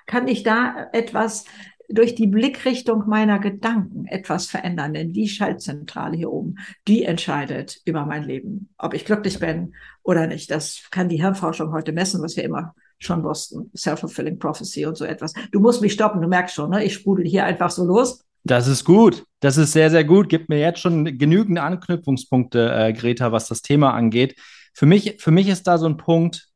Kann 0.08 0.28
ich 0.28 0.42
da 0.42 0.88
etwas 0.92 1.46
durch 1.90 2.16
die 2.16 2.28
Blickrichtung 2.28 3.08
meiner 3.08 3.40
Gedanken 3.40 4.06
etwas 4.08 4.48
verändern. 4.48 4.94
Denn 4.94 5.14
die 5.14 5.28
Schaltzentrale 5.28 6.18
hier 6.18 6.32
oben, 6.32 6.56
die 6.88 7.04
entscheidet 7.04 7.82
über 7.86 8.06
mein 8.06 8.24
Leben, 8.24 8.70
ob 8.78 8.94
ich 8.94 9.06
glücklich 9.06 9.40
bin 9.40 9.74
oder 10.04 10.28
nicht. 10.28 10.52
Das 10.52 10.84
kann 10.92 11.10
die 11.10 11.22
Hirnforschung 11.22 11.72
heute 11.72 11.92
messen, 11.92 12.22
was 12.22 12.36
wir 12.36 12.44
immer 12.44 12.76
schon 13.00 13.24
wussten. 13.24 13.72
Self-fulfilling 13.76 14.40
Prophecy 14.40 14.86
und 14.86 14.98
so 14.98 15.06
etwas. 15.06 15.34
Du 15.52 15.60
musst 15.60 15.82
mich 15.82 15.94
stoppen, 15.94 16.22
du 16.22 16.28
merkst 16.28 16.56
schon, 16.56 16.70
ne? 16.70 16.84
ich 16.84 16.94
sprudel 16.94 17.26
hier 17.26 17.46
einfach 17.46 17.70
so 17.70 17.86
los. 17.86 18.24
Das 18.44 18.68
ist 18.68 18.86
gut. 18.86 19.26
Das 19.40 19.58
ist 19.58 19.72
sehr, 19.72 19.90
sehr 19.90 20.04
gut. 20.04 20.30
Gibt 20.30 20.50
mir 20.50 20.60
jetzt 20.60 20.80
schon 20.80 21.18
genügend 21.18 21.58
Anknüpfungspunkte, 21.58 22.72
äh, 22.74 22.94
Greta, 22.94 23.32
was 23.32 23.48
das 23.48 23.64
Thema 23.64 23.94
angeht. 23.94 24.36
Für 24.74 24.86
mich, 24.86 25.18
für 25.20 25.32
mich 25.32 25.48
ist 25.48 25.66
da 25.66 25.78
so 25.78 25.88
ein 25.88 25.98
Punkt, 25.98 26.50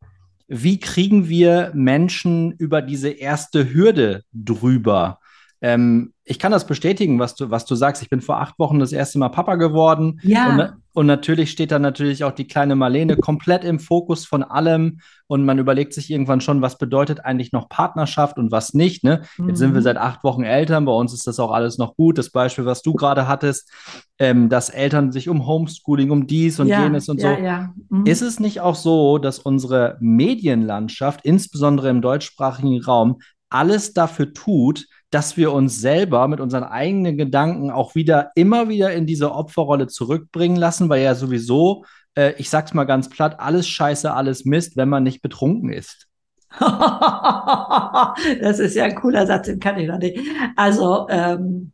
wie 0.50 0.80
kriegen 0.80 1.30
wir 1.30 1.72
Menschen 1.76 2.52
über 2.54 2.82
diese 2.82 3.10
erste 3.10 3.72
Hürde 3.72 4.24
drüber? 4.34 5.20
Ähm, 5.62 6.14
ich 6.24 6.40
kann 6.40 6.52
das 6.52 6.68
bestätigen, 6.68 7.20
was 7.20 7.36
du, 7.36 7.50
was 7.50 7.66
du 7.66 7.76
sagst. 7.76 8.02
Ich 8.02 8.10
bin 8.10 8.22
vor 8.22 8.40
acht 8.40 8.58
Wochen 8.60 8.80
das 8.80 8.94
erste 8.94 9.20
Mal 9.20 9.30
Papa 9.30 9.56
geworden. 9.56 10.20
Ja. 10.24 10.54
Und, 10.54 10.74
und 10.94 11.06
natürlich 11.08 11.52
steht 11.52 11.72
da 11.72 11.80
natürlich 11.80 12.24
auch 12.24 12.32
die 12.32 12.48
kleine 12.48 12.76
Marlene 12.76 13.18
komplett 13.18 13.64
im 13.64 13.80
Fokus 13.80 14.26
von 14.26 14.44
allem. 14.44 15.00
Und 15.28 15.44
man 15.44 15.60
überlegt 15.60 15.94
sich 15.94 16.10
irgendwann 16.10 16.40
schon, 16.40 16.62
was 16.62 16.78
bedeutet 16.78 17.26
eigentlich 17.26 17.52
noch 17.52 17.68
Partnerschaft 17.68 18.38
und 18.38 18.52
was 18.52 18.74
nicht. 18.74 19.04
Ne? 19.04 19.24
Mhm. 19.38 19.50
Jetzt 19.50 19.58
sind 19.58 19.74
wir 19.74 19.82
mhm. 19.82 19.84
seit 19.84 19.98
acht 19.98 20.24
Wochen 20.24 20.44
Eltern. 20.44 20.86
Bei 20.86 20.94
uns 20.94 21.14
ist 21.14 21.28
das 21.28 21.40
auch 21.40 21.52
alles 21.52 21.78
noch 21.78 21.96
gut. 21.96 22.18
Das 22.18 22.30
Beispiel, 22.30 22.66
was 22.66 22.82
du 22.82 22.94
gerade 22.94 23.28
hattest, 23.28 23.70
ähm, 24.18 24.50
dass 24.50 24.70
Eltern 24.70 25.12
sich 25.12 25.30
um 25.30 25.46
Homeschooling, 25.46 26.12
um 26.12 26.28
dies 26.28 26.60
und 26.60 26.68
ja, 26.68 26.84
jenes 26.84 27.10
und 27.10 27.22
ja, 27.22 27.36
so. 27.36 27.44
Ja. 27.44 27.74
Mhm. 27.90 28.06
Ist 28.06 28.22
es 28.22 28.40
nicht 28.40 28.62
auch 28.62 28.76
so, 28.76 29.18
dass 29.18 29.40
unsere 29.40 29.98
Medienlandschaft, 30.00 31.26
insbesondere 31.26 31.90
im 31.90 32.02
deutschsprachigen 32.02 32.82
Raum, 32.82 33.18
alles 33.50 33.94
dafür 33.94 34.34
tut, 34.34 34.86
dass 35.10 35.38
wir 35.38 35.52
uns 35.52 35.80
selber 35.80 36.28
mit 36.28 36.40
unseren 36.40 36.64
eigenen 36.64 37.18
Gedanken 37.18 37.72
auch 37.72 37.96
wieder 37.96 38.32
immer 38.36 38.70
wieder 38.70 38.94
in 38.94 39.06
diese 39.06 39.32
Opferrolle 39.32 39.88
zurückbringen 39.88 40.58
lassen, 40.58 40.90
weil 40.90 41.02
ja 41.02 41.16
sowieso, 41.16 41.86
äh, 42.16 42.34
ich 42.38 42.50
sag's 42.50 42.74
mal 42.74 42.86
ganz 42.86 43.10
platt, 43.10 43.40
alles 43.40 43.68
Scheiße, 43.68 44.14
alles 44.14 44.46
Mist, 44.46 44.78
wenn 44.78 44.90
man 44.90 45.04
nicht 45.04 45.22
betrunken 45.22 45.72
ist. 45.72 46.08
das 46.60 48.60
ist 48.60 48.76
ja 48.76 48.86
ein 48.86 48.96
cooler 48.96 49.28
Satz, 49.28 49.48
den 49.48 49.60
kann 49.60 49.78
ich 49.78 49.88
noch 49.88 50.00
nicht. 50.00 50.20
Also, 50.56 51.08
ähm, 51.10 51.74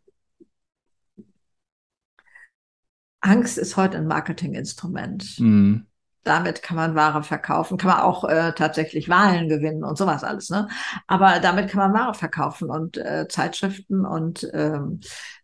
Angst 3.22 3.58
ist 3.58 3.76
heute 3.76 3.98
ein 3.98 4.08
Marketinginstrument. 4.08 5.40
Mm 5.40 5.78
damit 6.26 6.64
kann 6.64 6.76
man 6.76 6.96
Ware 6.96 7.24
verkaufen, 7.24 7.78
kann 7.78 7.92
man 7.92 8.02
auch 8.02 8.24
äh, 8.26 8.52
tatsächlich 8.54 9.08
Wahlen 9.08 9.48
gewinnen 9.48 9.84
und 9.84 9.98
sowas 9.98 10.24
alles. 10.24 10.50
Ne? 10.50 10.68
Aber 11.08 11.40
damit 11.40 11.70
kann 11.70 11.92
man 11.92 11.94
Ware 11.94 12.14
verkaufen 12.16 12.70
und 12.70 12.98
äh, 12.98 13.28
Zeitschriften 13.30 14.06
und 14.06 14.50
ähm, 14.54 15.00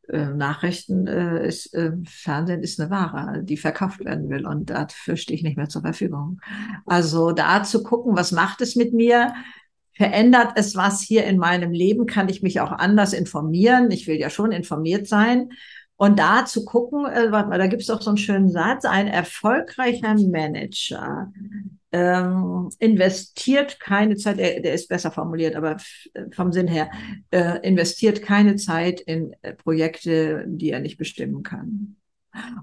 äh, 0.10 0.26
Nachrichten 0.26 1.08
äh, 1.08 1.48
ist, 1.48 1.74
äh, 1.76 1.92
Fernsehen 2.06 2.64
ist 2.64 2.80
eine 2.80 2.90
Ware, 2.90 3.44
die 3.44 3.58
verkauft 3.58 4.04
werden 4.04 4.30
will 4.30 4.46
und 4.46 4.72
dafür 4.72 5.16
stehe 5.16 5.38
ich 5.38 5.44
nicht 5.44 5.56
mehr 5.56 5.70
zur 5.70 5.84
Verfügung. 5.84 6.42
Also 6.86 7.32
da 7.32 7.64
zu 7.64 7.84
gucken, 7.84 8.18
was 8.18 8.32
macht 8.32 8.62
es 8.62 8.76
mit 8.76 8.94
mir? 8.94 9.34
Verändert 9.94 10.54
es 10.56 10.76
was 10.76 11.02
hier 11.02 11.26
in 11.26 11.38
meinem 11.38 11.72
Leben? 11.72 12.08
Kann 12.08 12.28
ich 12.28 12.42
mich 12.42 12.60
auch 12.60 12.72
anders 12.72 13.14
informieren? 13.14 13.92
Ich 13.92 14.08
will 14.08 14.16
ja 14.16 14.32
schon 14.32 14.52
informiert 14.52 15.06
sein. 15.06 15.50
Und 16.02 16.18
da 16.18 16.46
zu 16.46 16.66
gucken, 16.66 17.06
äh, 17.06 17.32
warte 17.32 17.50
mal, 17.50 17.60
da 17.60 17.68
gibt 17.68 17.84
es 17.84 17.88
doch 17.88 18.02
so 18.02 18.10
einen 18.10 18.18
schönen 18.18 18.50
Satz, 18.50 18.86
ein 18.86 19.08
erfolgreicher 19.08 20.16
Manager 20.16 21.32
ähm, 21.92 22.70
investiert 22.80 23.80
keine 23.80 24.16
Zeit, 24.16 24.40
der, 24.40 24.62
der 24.62 24.74
ist 24.74 24.90
besser 24.90 25.12
formuliert, 25.12 25.56
aber 25.56 25.78
vom 26.32 26.52
Sinn 26.52 26.68
her, 26.68 26.90
äh, 27.30 27.60
investiert 27.62 28.24
keine 28.24 28.56
Zeit 28.56 29.00
in 29.00 29.36
äh, 29.44 29.54
Projekte, 29.54 30.44
die 30.48 30.72
er 30.72 30.80
nicht 30.80 30.98
bestimmen 30.98 31.44
kann. 31.44 31.98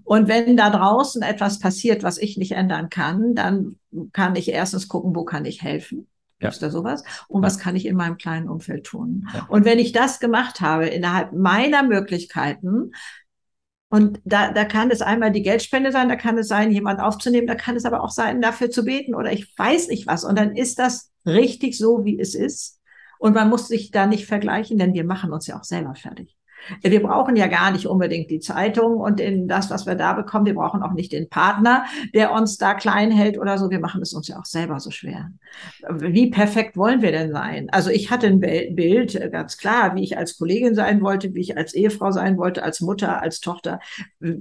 Und 0.03 0.27
wenn 0.27 0.57
da 0.57 0.71
draußen 0.71 1.23
etwas 1.23 1.61
passiert, 1.61 2.03
was 2.03 2.19
ich 2.19 2.39
nicht 2.39 2.53
ändern 2.53 2.89
kann, 2.89 3.37
dann 3.37 3.77
kann 4.13 4.35
ich 4.35 4.49
erstens 4.49 4.89
gucken, 4.89 5.15
wo 5.15 5.25
kann 5.25 5.45
ich 5.45 5.63
helfen. 5.63 6.09
Gibt 6.41 6.55
es 6.55 6.59
da 6.59 6.71
sowas? 6.71 7.05
Und 7.29 7.43
ja. 7.43 7.47
was 7.47 7.59
kann 7.59 7.77
ich 7.77 7.87
in 7.87 7.97
meinem 7.97 8.17
kleinen 8.17 8.49
Umfeld 8.49 8.85
tun? 8.85 9.29
Ja. 9.33 9.47
Und 9.49 9.65
wenn 9.65 9.79
ich 9.79 9.93
das 9.93 10.19
gemacht 10.19 10.61
habe, 10.61 10.87
innerhalb 10.87 11.33
meiner 11.33 11.85
Möglichkeiten, 11.85 12.93
und 13.91 14.21
da, 14.25 14.53
da 14.53 14.65
kann 14.65 14.91
es 14.91 15.01
einmal 15.01 15.33
die 15.33 15.43
Geldspende 15.43 15.93
sein, 15.93 16.09
da 16.09 16.17
kann 16.17 16.37
es 16.37 16.49
sein, 16.49 16.71
jemand 16.71 17.01
aufzunehmen, 17.01 17.47
da 17.47 17.55
kann 17.55 17.77
es 17.77 17.87
aber 17.87 18.03
auch 18.03 18.11
sein, 18.11 18.43
dafür 18.43 18.71
zu 18.71 18.85
beten 18.85 19.15
oder 19.15 19.33
ich 19.33 19.57
weiß 19.59 19.89
nicht 19.89 20.07
was. 20.07 20.25
Und 20.25 20.39
dann 20.39 20.55
ist 20.55 20.79
das 20.79 21.11
richtig 21.25 21.79
so, 21.79 22.05
wie 22.05 22.21
es 22.21 22.35
ist. 22.35 22.81
Und 23.19 23.35
man 23.35 23.49
muss 23.49 23.67
sich 23.67 23.91
da 23.91 24.07
nicht 24.07 24.27
vergleichen, 24.27 24.79
denn 24.79 24.93
wir 24.93 25.05
machen 25.05 25.33
uns 25.33 25.47
ja 25.47 25.59
auch 25.59 25.65
selber 25.65 25.95
fertig. 25.95 26.37
Wir 26.83 27.03
brauchen 27.03 27.37
ja 27.37 27.47
gar 27.47 27.71
nicht 27.71 27.87
unbedingt 27.87 28.31
die 28.31 28.41
Zeitung 28.41 28.97
und 28.97 29.21
in 29.21 29.49
das, 29.49 29.71
was 29.71 29.87
wir 29.87 29.95
da 29.95 30.13
bekommen. 30.13 30.47
Wir 30.47 30.55
brauchen 30.55 30.83
auch 30.83 30.93
nicht 30.93 31.13
den 31.13 31.29
Partner, 31.29 31.85
der 32.15 32.33
uns 32.33 32.59
da 32.59 32.75
klein 32.75 33.11
hält 33.11 33.39
oder 33.39 33.59
so. 33.59 33.71
Wir 33.71 33.81
machen 33.81 34.03
es 34.03 34.13
uns 34.13 34.29
ja 34.29 34.39
auch 34.39 34.45
selber 34.45 34.81
so 34.81 34.91
schwer. 34.91 35.31
Wie 35.91 36.31
perfekt 36.31 36.77
wollen 36.77 37.03
wir 37.03 37.13
denn 37.13 37.33
sein? 37.33 37.69
Also 37.71 37.91
ich 37.91 38.11
hatte 38.11 38.27
ein 38.27 38.41
Bild, 38.41 39.15
äh, 39.15 39.31
ganz 39.31 39.57
klar, 39.57 39.95
wie 39.95 40.03
ich 40.05 40.19
als 40.19 40.39
Kollegin 40.39 40.75
sein 40.75 41.01
wollte, 41.01 41.35
wie 41.35 41.41
ich 41.41 41.57
als 41.57 41.75
Ehefrau 41.75 42.11
sein 42.11 42.37
wollte, 42.39 42.63
als 42.63 42.81
Mutter, 42.81 43.23
als 43.23 43.41
Tochter, 43.41 43.81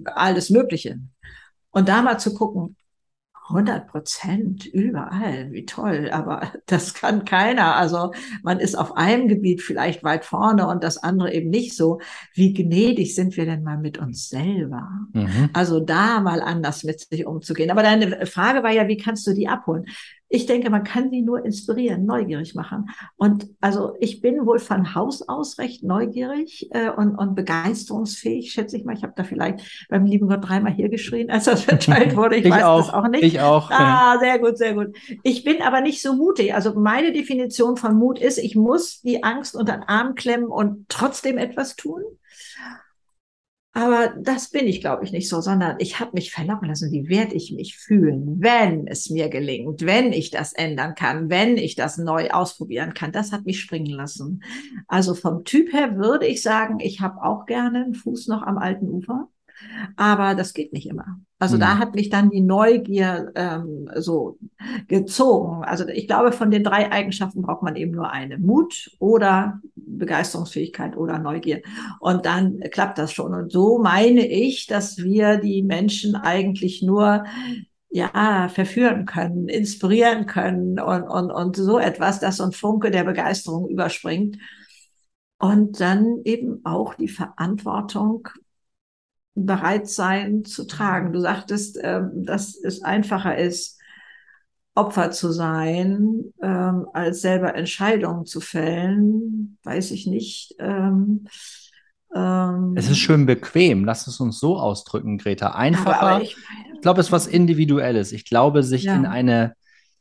alles 0.05 0.49
Mögliche. 0.49 0.99
Und 1.71 1.89
da 1.89 2.01
mal 2.01 2.17
zu 2.17 2.33
gucken, 2.33 2.75
100 3.49 3.87
Prozent 3.87 4.65
überall, 4.65 5.51
wie 5.51 5.65
toll, 5.65 6.09
aber 6.11 6.51
das 6.65 6.93
kann 6.93 7.25
keiner. 7.25 7.75
Also 7.75 8.13
man 8.43 8.59
ist 8.59 8.75
auf 8.75 8.97
einem 8.97 9.27
Gebiet 9.27 9.61
vielleicht 9.61 10.03
weit 10.03 10.25
vorne 10.25 10.67
und 10.67 10.83
das 10.83 10.97
andere 10.97 11.33
eben 11.33 11.49
nicht 11.49 11.75
so. 11.75 11.99
Wie 12.33 12.53
gnädig 12.53 13.15
sind 13.15 13.37
wir 13.37 13.45
denn 13.45 13.63
mal 13.63 13.77
mit 13.77 13.97
uns 13.97 14.29
selber? 14.29 14.89
Mhm. 15.13 15.49
Also 15.53 15.79
da 15.79 16.19
mal 16.19 16.41
anders 16.41 16.83
mit 16.83 16.99
sich 16.99 17.25
umzugehen. 17.25 17.71
Aber 17.71 17.83
deine 17.83 18.25
Frage 18.25 18.63
war 18.63 18.71
ja, 18.71 18.87
wie 18.87 18.97
kannst 18.97 19.25
du 19.27 19.33
die 19.33 19.47
abholen? 19.47 19.85
Ich 20.29 20.45
denke, 20.45 20.69
man 20.69 20.83
kann 20.83 21.09
sie 21.09 21.21
nur 21.21 21.45
inspirieren, 21.45 22.05
neugierig 22.05 22.53
machen. 22.53 22.89
Und 23.15 23.47
also 23.61 23.93
ich 23.99 24.21
bin 24.21 24.45
wohl 24.45 24.59
von 24.59 24.93
Haus 24.93 25.27
aus 25.27 25.57
recht 25.57 25.83
neugierig 25.83 26.69
äh, 26.71 26.89
und, 26.89 27.15
und 27.15 27.35
begeisterungsfähig, 27.35 28.51
schätze 28.51 28.77
ich 28.77 28.83
mal. 28.83 28.95
Ich 28.95 29.03
habe 29.03 29.13
da 29.15 29.23
vielleicht 29.23 29.87
beim 29.89 30.05
lieben 30.05 30.27
Gott 30.27 30.47
dreimal 30.47 30.73
hier 30.73 30.89
geschrien, 30.89 31.29
als 31.29 31.45
das 31.45 31.63
verteilt 31.63 32.15
wurde. 32.15 32.35
Ich, 32.35 32.45
ich 32.45 32.51
weiß 32.51 32.63
auch, 32.63 32.77
das 32.77 32.93
auch 32.93 33.07
nicht. 33.07 33.23
Ich 33.23 33.39
auch. 33.39 33.71
Ah, 33.71 34.17
sehr 34.19 34.39
gut, 34.39 34.57
sehr 34.57 34.73
gut. 34.73 34.95
Ich 35.23 35.43
bin 35.43 35.61
aber 35.61 35.81
nicht 35.81 36.01
so 36.01 36.13
mutig. 36.13 36.53
Also 36.53 36.73
meine 36.73 37.13
Definition 37.13 37.77
von 37.77 37.95
Mut 37.95 38.19
ist, 38.19 38.37
ich 38.37 38.55
muss 38.55 39.01
die 39.01 39.23
Angst 39.23 39.55
unter 39.55 39.73
den 39.73 39.83
Arm 39.83 40.15
klemmen 40.15 40.47
und 40.47 40.89
trotzdem 40.89 41.37
etwas 41.37 41.75
tun. 41.75 42.01
Aber 43.77 44.07
das 44.19 44.49
bin 44.49 44.65
ich, 44.65 44.81
glaube 44.81 45.03
ich, 45.03 45.11
nicht 45.11 45.29
so, 45.29 45.39
sondern 45.39 45.75
ich 45.77 45.99
habe 45.99 46.09
mich 46.15 46.31
verlocken 46.31 46.67
lassen. 46.67 46.91
Wie 46.91 47.09
werde 47.09 47.35
ich 47.35 47.53
mich 47.53 47.77
fühlen, 47.77 48.41
wenn 48.41 48.87
es 48.87 49.11
mir 49.11 49.29
gelingt, 49.29 49.85
wenn 49.85 50.13
ich 50.13 50.31
das 50.31 50.53
ändern 50.53 50.95
kann, 50.95 51.29
wenn 51.29 51.57
ich 51.57 51.75
das 51.75 51.99
neu 51.99 52.31
ausprobieren 52.31 52.95
kann? 52.95 53.11
Das 53.11 53.31
hat 53.31 53.45
mich 53.45 53.59
springen 53.59 53.91
lassen. 53.91 54.41
Also 54.87 55.13
vom 55.13 55.43
Typ 55.43 55.73
her 55.73 55.95
würde 55.95 56.25
ich 56.25 56.41
sagen, 56.41 56.79
ich 56.79 57.01
habe 57.01 57.21
auch 57.21 57.45
gerne 57.45 57.83
einen 57.83 57.93
Fuß 57.93 58.29
noch 58.29 58.41
am 58.41 58.57
alten 58.57 58.89
Ufer. 58.89 59.29
Aber 59.95 60.35
das 60.35 60.53
geht 60.53 60.73
nicht 60.73 60.87
immer. 60.87 61.19
Also 61.39 61.55
mhm. 61.55 61.61
da 61.61 61.77
hat 61.77 61.95
mich 61.95 62.09
dann 62.09 62.29
die 62.29 62.41
Neugier 62.41 63.31
ähm, 63.35 63.89
so 63.95 64.37
gezogen. 64.87 65.63
Also 65.63 65.87
ich 65.87 66.07
glaube, 66.07 66.31
von 66.31 66.51
den 66.51 66.63
drei 66.63 66.91
Eigenschaften 66.91 67.41
braucht 67.41 67.63
man 67.63 67.75
eben 67.75 67.91
nur 67.91 68.11
eine. 68.11 68.37
Mut 68.37 68.91
oder 68.99 69.59
Begeisterungsfähigkeit 69.75 70.97
oder 70.97 71.19
Neugier. 71.19 71.61
Und 71.99 72.25
dann 72.25 72.59
klappt 72.71 72.97
das 72.97 73.13
schon. 73.13 73.33
Und 73.33 73.51
so 73.51 73.79
meine 73.79 74.25
ich, 74.27 74.67
dass 74.67 74.97
wir 74.97 75.37
die 75.37 75.63
Menschen 75.63 76.15
eigentlich 76.15 76.81
nur 76.81 77.23
ja, 77.89 78.49
verführen 78.49 79.05
können, 79.05 79.47
inspirieren 79.47 80.25
können 80.25 80.79
und, 80.79 81.03
und, 81.03 81.31
und 81.31 81.55
so 81.55 81.79
etwas, 81.79 82.19
dass 82.19 82.37
so 82.37 82.43
ein 82.43 82.51
Funke 82.51 82.91
der 82.91 83.03
Begeisterung 83.03 83.69
überspringt. 83.69 84.37
Und 85.39 85.79
dann 85.79 86.21
eben 86.25 86.65
auch 86.65 86.95
die 86.95 87.07
Verantwortung 87.07 88.27
bereit 89.45 89.87
sein 89.87 90.43
zu 90.43 90.65
tragen. 90.65 91.13
Du 91.13 91.19
sagtest, 91.19 91.77
äh, 91.77 92.01
dass 92.13 92.55
es 92.55 92.81
einfacher 92.81 93.37
ist, 93.37 93.77
Opfer 94.75 95.11
zu 95.11 95.31
sein, 95.31 96.33
ähm, 96.41 96.87
als 96.93 97.21
selber 97.21 97.55
Entscheidungen 97.55 98.25
zu 98.25 98.41
fällen, 98.41 99.57
weiß 99.63 99.91
ich 99.91 100.07
nicht. 100.07 100.55
Ähm, 100.59 101.27
Ähm, 102.15 102.73
es 102.75 102.89
ist 102.89 102.99
schön 102.99 103.25
bequem. 103.25 103.83
Lass 103.83 104.07
es 104.07 104.21
uns 104.21 104.39
so 104.39 104.57
ausdrücken, 104.57 105.17
Greta. 105.17 105.51
Einfacher. 105.51 105.99
Aber, 105.99 106.11
aber 106.11 106.23
ich, 106.23 106.37
ich 106.73 106.81
glaube, 106.81 107.01
es 107.01 107.07
ist 107.07 107.11
was 107.11 107.27
Individuelles. 107.27 108.13
Ich 108.13 108.23
glaube, 108.23 108.63
sich 108.63 108.83
ja. 108.83 108.95
in 108.95 109.05
eine 109.05 109.55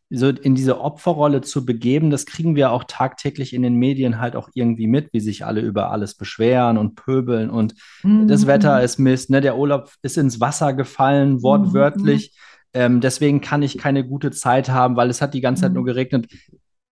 so 0.09 0.29
in 0.29 0.55
diese 0.55 0.81
Opferrolle 0.81 1.41
zu 1.41 1.65
begeben, 1.65 2.11
das 2.11 2.27
kriegen 2.27 2.55
wir 2.55 2.71
auch 2.71 2.85
tagtäglich 2.85 3.53
in 3.53 3.63
den 3.63 3.75
Medien 3.75 4.21
halt 4.21 4.37
auch 4.37 4.49
irgendwie 4.55 4.87
mit, 4.87 5.13
wie 5.13 5.21
sich 5.21 5.45
alle 5.45 5.61
über 5.61 5.91
alles 5.91 6.15
beschweren 6.15 6.79
und 6.79 6.95
pöbeln 6.95 7.51
und 7.51 7.75
mhm. 8.03 8.29
das 8.29 8.47
Wetter 8.47 8.83
ist 8.83 8.99
Mist, 8.99 9.31
ne? 9.31 9.41
Der 9.41 9.57
Urlaub 9.57 9.91
ist 10.03 10.17
ins 10.17 10.41
Wasser 10.41 10.75
gefallen, 10.75 11.43
wortwörtlich. 11.43 12.33
Mhm. 12.33 12.81
Ähm, 12.81 13.01
deswegen 13.01 13.41
kann 13.41 13.63
ich 13.63 13.79
keine 13.79 14.07
gute 14.07 14.31
Zeit 14.31 14.69
haben, 14.69 14.97
weil 14.97 15.11
es 15.11 15.23
hat 15.23 15.35
die 15.35 15.41
ganze 15.41 15.63
Zeit 15.63 15.73
nur 15.73 15.83
mhm. 15.83 15.87
geregnet. 15.87 16.27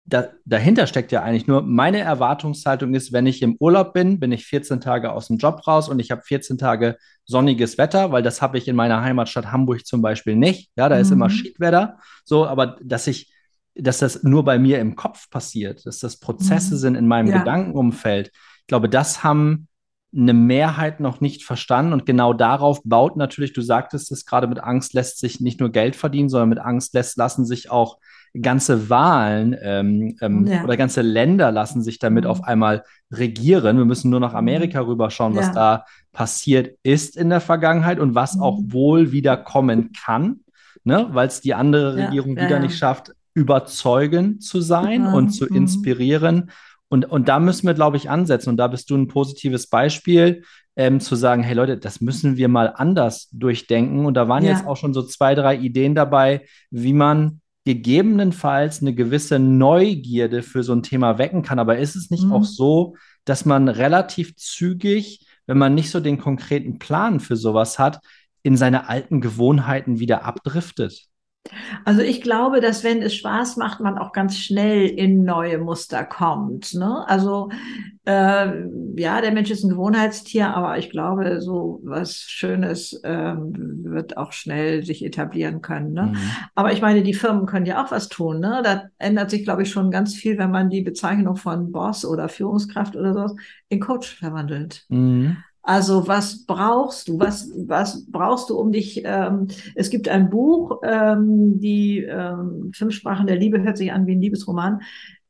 Da, 0.06 0.28
dahinter 0.44 0.86
steckt 0.86 1.12
ja 1.12 1.22
eigentlich 1.22 1.46
nur, 1.46 1.62
meine 1.62 2.00
Erwartungshaltung 2.00 2.92
ist, 2.94 3.12
wenn 3.12 3.26
ich 3.26 3.40
im 3.40 3.56
Urlaub 3.58 3.94
bin, 3.94 4.20
bin 4.20 4.32
ich 4.32 4.44
14 4.44 4.80
Tage 4.80 5.12
aus 5.12 5.28
dem 5.28 5.38
Job 5.38 5.66
raus 5.66 5.88
und 5.88 5.98
ich 5.98 6.10
habe 6.10 6.20
14 6.22 6.58
Tage 6.58 6.98
sonniges 7.24 7.78
Wetter, 7.78 8.12
weil 8.12 8.22
das 8.22 8.42
habe 8.42 8.58
ich 8.58 8.68
in 8.68 8.76
meiner 8.76 9.00
Heimatstadt 9.00 9.50
Hamburg 9.50 9.86
zum 9.86 10.02
Beispiel 10.02 10.36
nicht. 10.36 10.70
Ja, 10.76 10.90
da 10.90 10.96
mhm. 10.96 11.00
ist 11.00 11.10
immer 11.10 11.28
mhm. 11.28 11.32
Schiedwetter. 11.32 11.98
So, 12.24 12.46
aber 12.46 12.76
dass 12.82 13.06
ich, 13.06 13.32
dass 13.74 13.98
das 13.98 14.22
nur 14.22 14.44
bei 14.44 14.58
mir 14.58 14.78
im 14.78 14.94
Kopf 14.94 15.30
passiert, 15.30 15.86
dass 15.86 16.00
das 16.00 16.18
Prozesse 16.20 16.74
mhm. 16.74 16.78
sind 16.78 16.94
in 16.96 17.08
meinem 17.08 17.28
ja. 17.28 17.38
Gedankenumfeld. 17.38 18.30
Ich 18.60 18.66
glaube, 18.66 18.90
das 18.90 19.24
haben 19.24 19.68
eine 20.16 20.32
Mehrheit 20.32 21.00
noch 21.00 21.20
nicht 21.20 21.44
verstanden. 21.44 21.92
Und 21.92 22.06
genau 22.06 22.32
darauf 22.32 22.80
baut 22.84 23.16
natürlich, 23.16 23.52
du 23.52 23.62
sagtest 23.62 24.12
es 24.12 24.24
gerade, 24.24 24.46
mit 24.46 24.60
Angst 24.60 24.94
lässt 24.94 25.18
sich 25.18 25.40
nicht 25.40 25.60
nur 25.60 25.70
Geld 25.70 25.96
verdienen, 25.96 26.28
sondern 26.28 26.50
mit 26.50 26.58
Angst 26.60 26.94
lässt, 26.94 27.16
lassen 27.16 27.44
sich 27.44 27.70
auch 27.70 27.98
ganze 28.40 28.90
Wahlen 28.90 29.56
ähm, 29.62 30.16
ähm, 30.20 30.46
ja. 30.46 30.64
oder 30.64 30.76
ganze 30.76 31.02
Länder 31.02 31.52
lassen 31.52 31.82
sich 31.82 31.98
damit 31.98 32.24
mhm. 32.24 32.30
auf 32.30 32.44
einmal 32.44 32.84
regieren. 33.12 33.78
Wir 33.78 33.84
müssen 33.84 34.10
nur 34.10 34.20
nach 34.20 34.34
Amerika 34.34 34.82
mhm. 34.82 34.88
rüberschauen, 34.88 35.36
was 35.36 35.48
ja. 35.48 35.52
da 35.52 35.84
passiert 36.12 36.76
ist 36.82 37.16
in 37.16 37.30
der 37.30 37.40
Vergangenheit 37.40 38.00
und 38.00 38.14
was 38.14 38.36
mhm. 38.36 38.42
auch 38.42 38.58
wohl 38.66 39.12
wieder 39.12 39.36
kommen 39.36 39.92
kann, 39.92 40.40
ne? 40.82 41.08
weil 41.12 41.28
es 41.28 41.40
die 41.40 41.54
andere 41.54 41.96
Regierung 41.96 42.36
ja. 42.36 42.44
wieder 42.44 42.58
nicht 42.58 42.76
schafft, 42.76 43.12
überzeugend 43.34 44.42
zu 44.42 44.60
sein 44.60 45.06
und 45.06 45.30
zu 45.30 45.46
mhm. 45.46 45.56
inspirieren. 45.56 46.50
Und, 46.88 47.06
und 47.06 47.28
da 47.28 47.40
müssen 47.40 47.66
wir, 47.66 47.74
glaube 47.74 47.96
ich, 47.96 48.10
ansetzen. 48.10 48.50
Und 48.50 48.56
da 48.56 48.68
bist 48.68 48.90
du 48.90 48.96
ein 48.96 49.08
positives 49.08 49.68
Beispiel, 49.68 50.42
ähm, 50.76 51.00
zu 51.00 51.14
sagen, 51.14 51.42
hey 51.42 51.54
Leute, 51.54 51.76
das 51.76 52.00
müssen 52.00 52.36
wir 52.36 52.48
mal 52.48 52.72
anders 52.74 53.28
durchdenken. 53.32 54.06
Und 54.06 54.14
da 54.14 54.28
waren 54.28 54.44
ja. 54.44 54.52
jetzt 54.52 54.66
auch 54.66 54.76
schon 54.76 54.92
so 54.92 55.02
zwei, 55.02 55.34
drei 55.34 55.56
Ideen 55.56 55.94
dabei, 55.94 56.46
wie 56.70 56.92
man 56.92 57.40
gegebenenfalls 57.64 58.80
eine 58.80 58.94
gewisse 58.94 59.38
Neugierde 59.38 60.42
für 60.42 60.62
so 60.62 60.74
ein 60.74 60.82
Thema 60.82 61.18
wecken 61.18 61.42
kann. 61.42 61.58
Aber 61.58 61.78
ist 61.78 61.96
es 61.96 62.10
nicht 62.10 62.24
mhm. 62.24 62.32
auch 62.32 62.44
so, 62.44 62.96
dass 63.24 63.44
man 63.44 63.68
relativ 63.68 64.36
zügig, 64.36 65.26
wenn 65.46 65.58
man 65.58 65.74
nicht 65.74 65.90
so 65.90 66.00
den 66.00 66.18
konkreten 66.18 66.78
Plan 66.78 67.20
für 67.20 67.36
sowas 67.36 67.78
hat, 67.78 68.00
in 68.42 68.56
seine 68.56 68.88
alten 68.88 69.20
Gewohnheiten 69.20 69.98
wieder 69.98 70.24
abdriftet? 70.24 71.06
Also 71.84 72.00
ich 72.00 72.22
glaube, 72.22 72.60
dass 72.60 72.84
wenn 72.84 73.02
es 73.02 73.14
Spaß 73.14 73.56
macht, 73.56 73.80
man 73.80 73.98
auch 73.98 74.12
ganz 74.12 74.38
schnell 74.38 74.86
in 74.86 75.24
neue 75.24 75.58
Muster 75.58 76.04
kommt. 76.04 76.72
Ne? 76.74 77.04
Also 77.06 77.50
äh, 78.06 78.50
ja, 78.96 79.20
der 79.20 79.32
Mensch 79.32 79.50
ist 79.50 79.62
ein 79.62 79.70
Gewohnheitstier, 79.70 80.54
aber 80.54 80.78
ich 80.78 80.90
glaube, 80.90 81.42
so 81.42 81.80
was 81.84 82.16
Schönes 82.16 82.94
äh, 83.02 83.34
wird 83.36 84.16
auch 84.16 84.32
schnell 84.32 84.84
sich 84.84 85.04
etablieren 85.04 85.60
können. 85.60 85.92
Ne? 85.92 86.12
Mhm. 86.14 86.16
Aber 86.54 86.72
ich 86.72 86.80
meine, 86.80 87.02
die 87.02 87.14
Firmen 87.14 87.46
können 87.46 87.66
ja 87.66 87.84
auch 87.84 87.90
was 87.90 88.08
tun. 88.08 88.40
Ne? 88.40 88.62
Da 88.64 88.84
ändert 88.98 89.30
sich, 89.30 89.44
glaube 89.44 89.62
ich, 89.62 89.70
schon 89.70 89.90
ganz 89.90 90.14
viel, 90.14 90.38
wenn 90.38 90.50
man 90.50 90.70
die 90.70 90.82
Bezeichnung 90.82 91.36
von 91.36 91.72
Boss 91.72 92.06
oder 92.06 92.28
Führungskraft 92.30 92.96
oder 92.96 93.12
so 93.12 93.36
in 93.68 93.80
Coach 93.80 94.16
verwandelt. 94.16 94.86
Mhm. 94.88 95.36
Also 95.64 96.06
was 96.06 96.44
brauchst 96.44 97.08
du? 97.08 97.18
Was, 97.18 97.50
was 97.66 98.04
brauchst 98.10 98.50
du, 98.50 98.58
um 98.58 98.70
dich? 98.70 99.02
Ähm, 99.04 99.48
es 99.74 99.88
gibt 99.88 100.08
ein 100.08 100.28
Buch, 100.28 100.82
ähm, 100.84 101.58
die 101.58 102.04
ähm, 102.04 102.70
Fünf 102.74 102.94
Sprachen 102.94 103.26
der 103.26 103.36
Liebe 103.36 103.62
hört 103.62 103.78
sich 103.78 103.90
an 103.90 104.06
wie 104.06 104.14
ein 104.14 104.20
Liebesroman. 104.20 104.80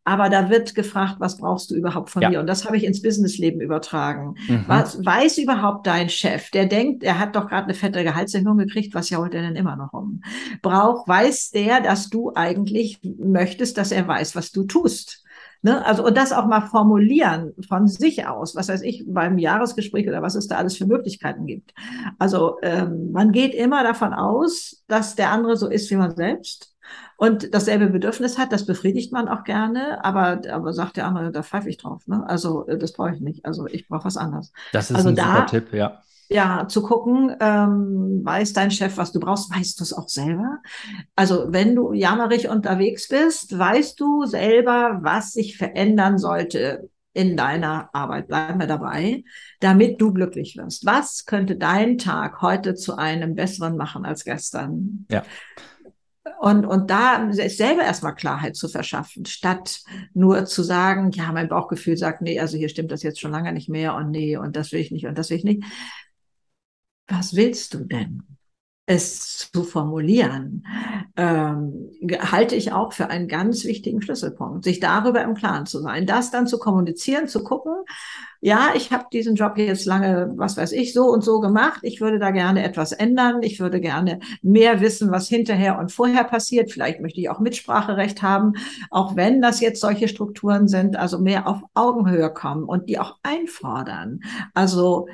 Aber 0.06 0.28
da 0.28 0.50
wird 0.50 0.74
gefragt, 0.74 1.16
was 1.18 1.38
brauchst 1.38 1.70
du 1.70 1.76
überhaupt 1.76 2.10
von 2.10 2.20
ja. 2.20 2.28
mir? 2.28 2.40
Und 2.40 2.46
das 2.46 2.66
habe 2.66 2.76
ich 2.76 2.84
ins 2.84 3.00
Businessleben 3.00 3.62
übertragen. 3.62 4.34
Mhm. 4.48 4.64
Was 4.66 5.02
weiß 5.02 5.38
überhaupt 5.38 5.86
dein 5.86 6.10
Chef? 6.10 6.50
Der 6.50 6.66
denkt, 6.66 7.02
er 7.04 7.18
hat 7.18 7.36
doch 7.36 7.48
gerade 7.48 7.64
eine 7.64 7.74
fette 7.74 8.04
Gehaltserhöhung 8.04 8.58
gekriegt, 8.58 8.94
was 8.94 9.08
ja 9.08 9.18
holt 9.18 9.34
er 9.34 9.40
denn 9.40 9.56
immer 9.56 9.76
noch 9.76 9.94
um? 9.94 10.20
Braucht, 10.60 11.08
weiß 11.08 11.52
der, 11.52 11.80
dass 11.80 12.10
du 12.10 12.32
eigentlich 12.34 13.00
möchtest, 13.18 13.78
dass 13.78 13.92
er 13.92 14.06
weiß, 14.06 14.36
was 14.36 14.52
du 14.52 14.64
tust? 14.64 15.23
Ne? 15.64 15.82
Also, 15.86 16.04
und 16.04 16.14
das 16.14 16.34
auch 16.34 16.44
mal 16.44 16.60
formulieren 16.60 17.54
von 17.66 17.88
sich 17.88 18.26
aus, 18.26 18.54
was 18.54 18.68
weiß 18.68 18.82
ich, 18.82 19.02
beim 19.06 19.38
Jahresgespräch 19.38 20.06
oder 20.06 20.20
was 20.20 20.34
es 20.34 20.46
da 20.46 20.56
alles 20.56 20.76
für 20.76 20.84
Möglichkeiten 20.84 21.46
gibt. 21.46 21.72
Also, 22.18 22.58
ähm, 22.60 23.12
man 23.12 23.32
geht 23.32 23.54
immer 23.54 23.82
davon 23.82 24.12
aus, 24.12 24.84
dass 24.88 25.14
der 25.16 25.30
andere 25.30 25.56
so 25.56 25.70
ist 25.70 25.90
wie 25.90 25.96
man 25.96 26.14
selbst 26.14 26.73
und 27.16 27.54
dasselbe 27.54 27.88
Bedürfnis 27.88 28.38
hat, 28.38 28.52
das 28.52 28.66
befriedigt 28.66 29.12
man 29.12 29.28
auch 29.28 29.44
gerne, 29.44 30.04
aber, 30.04 30.42
aber 30.50 30.72
sagt 30.72 30.96
der 30.96 31.06
andere, 31.06 31.30
da 31.30 31.42
pfeife 31.42 31.68
ich 31.68 31.76
drauf. 31.76 32.06
Ne? 32.06 32.24
Also, 32.26 32.66
äh, 32.66 32.78
das 32.78 32.92
brauche 32.92 33.14
ich 33.14 33.20
nicht. 33.20 33.44
Also, 33.44 33.66
ich 33.66 33.88
brauche 33.88 34.04
was 34.04 34.16
anderes. 34.16 34.52
Das 34.72 34.90
ist 34.90 34.96
also 34.96 35.10
ein 35.10 35.16
da, 35.16 35.22
super 35.24 35.46
Tipp, 35.46 35.72
ja 35.72 36.00
ja, 36.28 36.66
zu 36.68 36.82
gucken, 36.82 37.36
ähm, 37.40 38.22
weiß 38.24 38.54
dein 38.54 38.70
Chef, 38.70 38.96
was 38.96 39.12
du 39.12 39.20
brauchst, 39.20 39.54
weißt 39.54 39.78
du 39.78 39.84
es 39.84 39.92
auch 39.92 40.08
selber? 40.08 40.58
Also 41.14 41.46
wenn 41.48 41.74
du 41.74 41.92
jammerig 41.92 42.48
unterwegs 42.48 43.08
bist, 43.08 43.56
weißt 43.56 43.98
du 44.00 44.24
selber, 44.24 45.00
was 45.02 45.32
sich 45.32 45.56
verändern 45.56 46.18
sollte 46.18 46.88
in 47.12 47.36
deiner 47.36 47.90
Arbeit. 47.92 48.26
Bleiben 48.26 48.58
wir 48.58 48.66
dabei, 48.66 49.22
damit 49.60 50.00
du 50.00 50.12
glücklich 50.12 50.56
wirst. 50.56 50.84
Was 50.84 51.26
könnte 51.26 51.56
dein 51.56 51.98
Tag 51.98 52.42
heute 52.42 52.74
zu 52.74 52.96
einem 52.96 53.34
besseren 53.36 53.76
machen 53.76 54.04
als 54.04 54.24
gestern? 54.24 55.06
Ja. 55.10 55.22
Und, 56.40 56.64
und 56.64 56.90
da 56.90 57.28
selber 57.32 57.82
erstmal 57.82 58.14
Klarheit 58.14 58.56
zu 58.56 58.68
verschaffen, 58.68 59.26
statt 59.26 59.82
nur 60.14 60.46
zu 60.46 60.62
sagen, 60.62 61.10
ja, 61.12 61.32
mein 61.32 61.48
Bauchgefühl 61.48 61.96
sagt, 61.96 62.22
nee, 62.22 62.40
also 62.40 62.56
hier 62.56 62.70
stimmt 62.70 62.92
das 62.92 63.02
jetzt 63.02 63.20
schon 63.20 63.30
lange 63.32 63.52
nicht 63.52 63.68
mehr 63.68 63.94
und 63.94 64.10
nee, 64.10 64.36
und 64.36 64.56
das 64.56 64.72
will 64.72 64.80
ich 64.80 64.90
nicht 64.90 65.06
und 65.06 65.18
das 65.18 65.30
will 65.30 65.36
ich 65.36 65.44
nicht 65.44 65.64
was 67.06 67.34
willst 67.34 67.74
du 67.74 67.84
denn? 67.84 68.33
Es 68.86 69.50
zu 69.50 69.64
formulieren, 69.64 70.66
ähm, 71.16 71.90
halte 72.20 72.54
ich 72.54 72.72
auch 72.72 72.92
für 72.92 73.08
einen 73.08 73.28
ganz 73.28 73.64
wichtigen 73.64 74.02
Schlüsselpunkt, 74.02 74.64
sich 74.64 74.78
darüber 74.78 75.22
im 75.22 75.34
Klaren 75.34 75.64
zu 75.64 75.80
sein, 75.80 76.06
das 76.06 76.30
dann 76.30 76.46
zu 76.46 76.58
kommunizieren, 76.58 77.26
zu 77.26 77.42
gucken, 77.42 77.72
ja, 78.46 78.72
ich 78.76 78.92
habe 78.92 79.06
diesen 79.10 79.36
Job 79.36 79.56
jetzt 79.56 79.86
lange, 79.86 80.30
was 80.36 80.58
weiß 80.58 80.72
ich, 80.72 80.92
so 80.92 81.06
und 81.06 81.24
so 81.24 81.40
gemacht. 81.40 81.80
Ich 81.80 82.02
würde 82.02 82.18
da 82.18 82.30
gerne 82.30 82.62
etwas 82.62 82.92
ändern. 82.92 83.42
Ich 83.42 83.58
würde 83.58 83.80
gerne 83.80 84.20
mehr 84.42 84.82
wissen, 84.82 85.10
was 85.10 85.28
hinterher 85.28 85.78
und 85.78 85.92
vorher 85.92 86.24
passiert. 86.24 86.70
Vielleicht 86.70 87.00
möchte 87.00 87.20
ich 87.22 87.30
auch 87.30 87.40
Mitspracherecht 87.40 88.20
haben, 88.20 88.52
auch 88.90 89.16
wenn 89.16 89.40
das 89.40 89.60
jetzt 89.60 89.80
solche 89.80 90.08
Strukturen 90.08 90.68
sind, 90.68 90.96
also 90.96 91.18
mehr 91.18 91.48
auf 91.48 91.62
Augenhöhe 91.72 92.30
kommen 92.34 92.64
und 92.64 92.90
die 92.90 92.98
auch 92.98 93.16
einfordern. 93.22 94.20
Also 94.52 95.06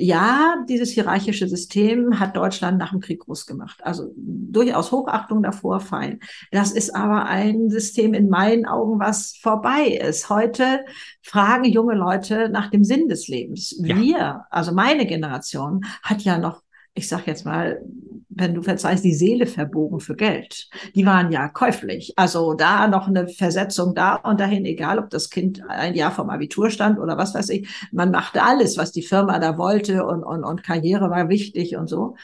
ja, 0.00 0.64
dieses 0.68 0.90
hierarchische 0.90 1.48
System 1.48 2.20
hat 2.20 2.36
Deutschland 2.36 2.78
nach 2.78 2.90
dem 2.90 3.00
Krieg 3.00 3.18
groß 3.18 3.46
gemacht. 3.46 3.80
Also 3.82 4.12
durchaus 4.16 4.92
Hochachtung 4.92 5.42
davor, 5.42 5.80
fein. 5.80 6.20
Das 6.52 6.70
ist 6.70 6.94
aber 6.94 7.24
ein 7.24 7.68
System 7.68 8.14
in 8.14 8.28
meinen 8.28 8.64
Augen, 8.64 9.00
was 9.00 9.36
vorbei 9.42 9.86
ist. 9.86 10.30
Heute 10.30 10.84
fragen 11.20 11.64
junge 11.64 11.96
Leute 11.96 12.48
nach 12.48 12.70
dem 12.70 12.84
Sinn 12.84 13.08
des 13.08 13.26
Lebens. 13.26 13.74
Ja. 13.82 13.96
Wir, 13.96 14.44
also 14.50 14.72
meine 14.72 15.04
Generation, 15.04 15.84
hat 16.04 16.22
ja 16.22 16.38
noch 16.38 16.62
ich 16.94 17.08
sag 17.08 17.26
jetzt 17.26 17.44
mal, 17.44 17.80
wenn 18.28 18.54
du 18.54 18.62
verzeihst, 18.62 19.04
die 19.04 19.14
Seele 19.14 19.46
verbogen 19.46 20.00
für 20.00 20.14
Geld. 20.14 20.68
Die 20.94 21.04
waren 21.06 21.32
ja 21.32 21.48
käuflich. 21.48 22.12
Also 22.16 22.54
da 22.54 22.86
noch 22.86 23.08
eine 23.08 23.28
Versetzung 23.28 23.94
da 23.94 24.16
und 24.16 24.38
dahin, 24.40 24.64
egal 24.64 24.98
ob 24.98 25.10
das 25.10 25.30
Kind 25.30 25.62
ein 25.68 25.94
Jahr 25.94 26.12
vom 26.12 26.30
Abitur 26.30 26.70
stand 26.70 26.98
oder 26.98 27.16
was 27.16 27.34
weiß 27.34 27.48
ich. 27.50 27.68
Man 27.92 28.10
machte 28.10 28.42
alles, 28.42 28.76
was 28.76 28.92
die 28.92 29.02
Firma 29.02 29.38
da 29.38 29.58
wollte 29.58 30.04
und, 30.06 30.22
und, 30.22 30.44
und 30.44 30.62
Karriere 30.62 31.10
war 31.10 31.28
wichtig 31.28 31.76
und 31.76 31.88
so. 31.88 32.16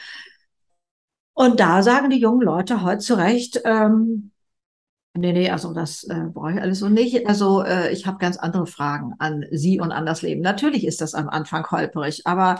Und 1.33 1.59
da 1.59 1.83
sagen 1.83 2.09
die 2.09 2.19
jungen 2.19 2.41
Leute 2.41 2.81
heute 2.83 2.99
zu 2.99 3.15
Recht, 3.15 3.61
ähm, 3.65 4.31
Nee, 5.17 5.31
nee, 5.31 5.49
also 5.49 5.73
das 5.73 6.03
äh, 6.03 6.25
brauche 6.33 6.51
ich 6.51 6.61
alles 6.61 6.79
so 6.79 6.89
nicht. 6.89 7.25
Also 7.25 7.63
äh, 7.63 7.89
ich 7.93 8.05
habe 8.05 8.17
ganz 8.17 8.35
andere 8.35 8.67
Fragen 8.67 9.13
an 9.17 9.45
Sie 9.49 9.79
und 9.79 9.93
an 9.93 10.05
das 10.05 10.21
Leben. 10.21 10.41
Natürlich 10.41 10.85
ist 10.85 10.99
das 10.99 11.13
am 11.13 11.29
Anfang 11.29 11.65
holperig, 11.71 12.27
aber 12.27 12.59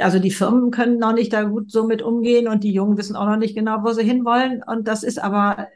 also 0.00 0.18
die 0.18 0.30
Firmen 0.30 0.70
können 0.70 0.98
noch 0.98 1.12
nicht 1.12 1.32
da 1.32 1.44
gut 1.44 1.70
so 1.70 1.86
mit 1.86 2.02
umgehen 2.02 2.48
und 2.48 2.64
die 2.64 2.72
Jungen 2.72 2.96
wissen 2.96 3.16
auch 3.16 3.26
noch 3.26 3.36
nicht 3.36 3.54
genau, 3.54 3.82
wo 3.82 3.92
sie 3.92 4.04
hinwollen. 4.04 4.62
Und 4.62 4.88
das 4.88 5.02
ist 5.02 5.18
aber 5.22 5.68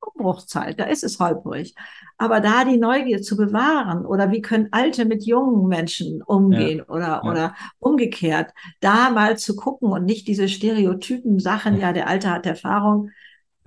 Umbruchzeit, 0.00 0.78
da 0.78 0.84
ist 0.84 1.04
es 1.04 1.18
holprig. 1.18 1.74
Aber 2.18 2.40
da 2.40 2.64
die 2.64 2.76
Neugier 2.76 3.22
zu 3.22 3.36
bewahren 3.36 4.04
oder 4.04 4.30
wie 4.30 4.42
können 4.42 4.68
Alte 4.70 5.04
mit 5.04 5.24
jungen 5.24 5.68
Menschen 5.68 6.22
umgehen 6.22 6.78
ja, 6.78 6.88
oder, 6.88 7.06
ja. 7.06 7.22
oder 7.22 7.54
umgekehrt, 7.78 8.52
da 8.80 9.10
mal 9.10 9.38
zu 9.38 9.56
gucken 9.56 9.90
und 9.90 10.04
nicht 10.04 10.28
diese 10.28 10.48
Stereotypen 10.48 11.38
Sachen, 11.38 11.78
ja, 11.78 11.92
der 11.92 12.08
Alte 12.08 12.30
hat 12.30 12.46
Erfahrung. 12.46 13.10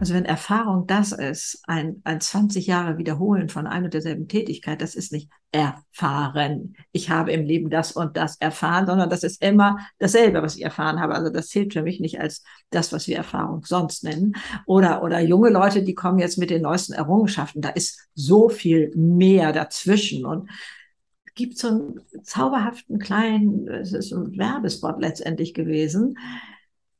Also 0.03 0.15
wenn 0.15 0.25
Erfahrung 0.25 0.85
das 0.85 1.13
ist, 1.13 1.61
ein, 1.65 2.01
ein 2.03 2.19
20 2.19 2.67
Jahre 2.67 2.97
Wiederholen 2.97 3.47
von 3.47 3.67
einer 3.67 3.85
und 3.85 3.93
derselben 3.93 4.27
Tätigkeit, 4.27 4.81
das 4.81 4.95
ist 4.95 5.13
nicht 5.13 5.29
erfahren. 5.53 6.75
Ich 6.91 7.09
habe 7.09 7.31
im 7.31 7.45
Leben 7.45 7.69
das 7.69 7.93
und 7.93 8.17
das 8.17 8.35
erfahren, 8.35 8.85
sondern 8.85 9.09
das 9.09 9.23
ist 9.23 9.41
immer 9.41 9.77
dasselbe, 9.99 10.41
was 10.41 10.57
ich 10.57 10.63
erfahren 10.65 10.99
habe. 10.99 11.15
Also 11.15 11.31
das 11.31 11.47
zählt 11.47 11.71
für 11.71 11.83
mich 11.83 12.01
nicht 12.01 12.19
als 12.19 12.43
das, 12.69 12.91
was 12.91 13.07
wir 13.07 13.15
Erfahrung 13.15 13.63
sonst 13.63 14.03
nennen. 14.03 14.35
Oder, 14.65 15.03
oder 15.03 15.21
junge 15.21 15.49
Leute, 15.49 15.83
die 15.83 15.95
kommen 15.95 16.19
jetzt 16.19 16.37
mit 16.37 16.49
den 16.49 16.63
neuesten 16.63 16.91
Errungenschaften. 16.91 17.61
Da 17.61 17.69
ist 17.69 18.09
so 18.13 18.49
viel 18.49 18.91
mehr 18.97 19.53
dazwischen 19.53 20.25
und 20.25 20.49
gibt 21.33 21.57
so 21.57 21.69
einen 21.69 22.01
zauberhaften 22.23 22.99
kleinen, 22.99 23.69
es 23.69 23.93
ist 23.93 24.11
ein 24.11 24.37
Werbespot 24.37 24.99
letztendlich 24.99 25.53
gewesen, 25.53 26.17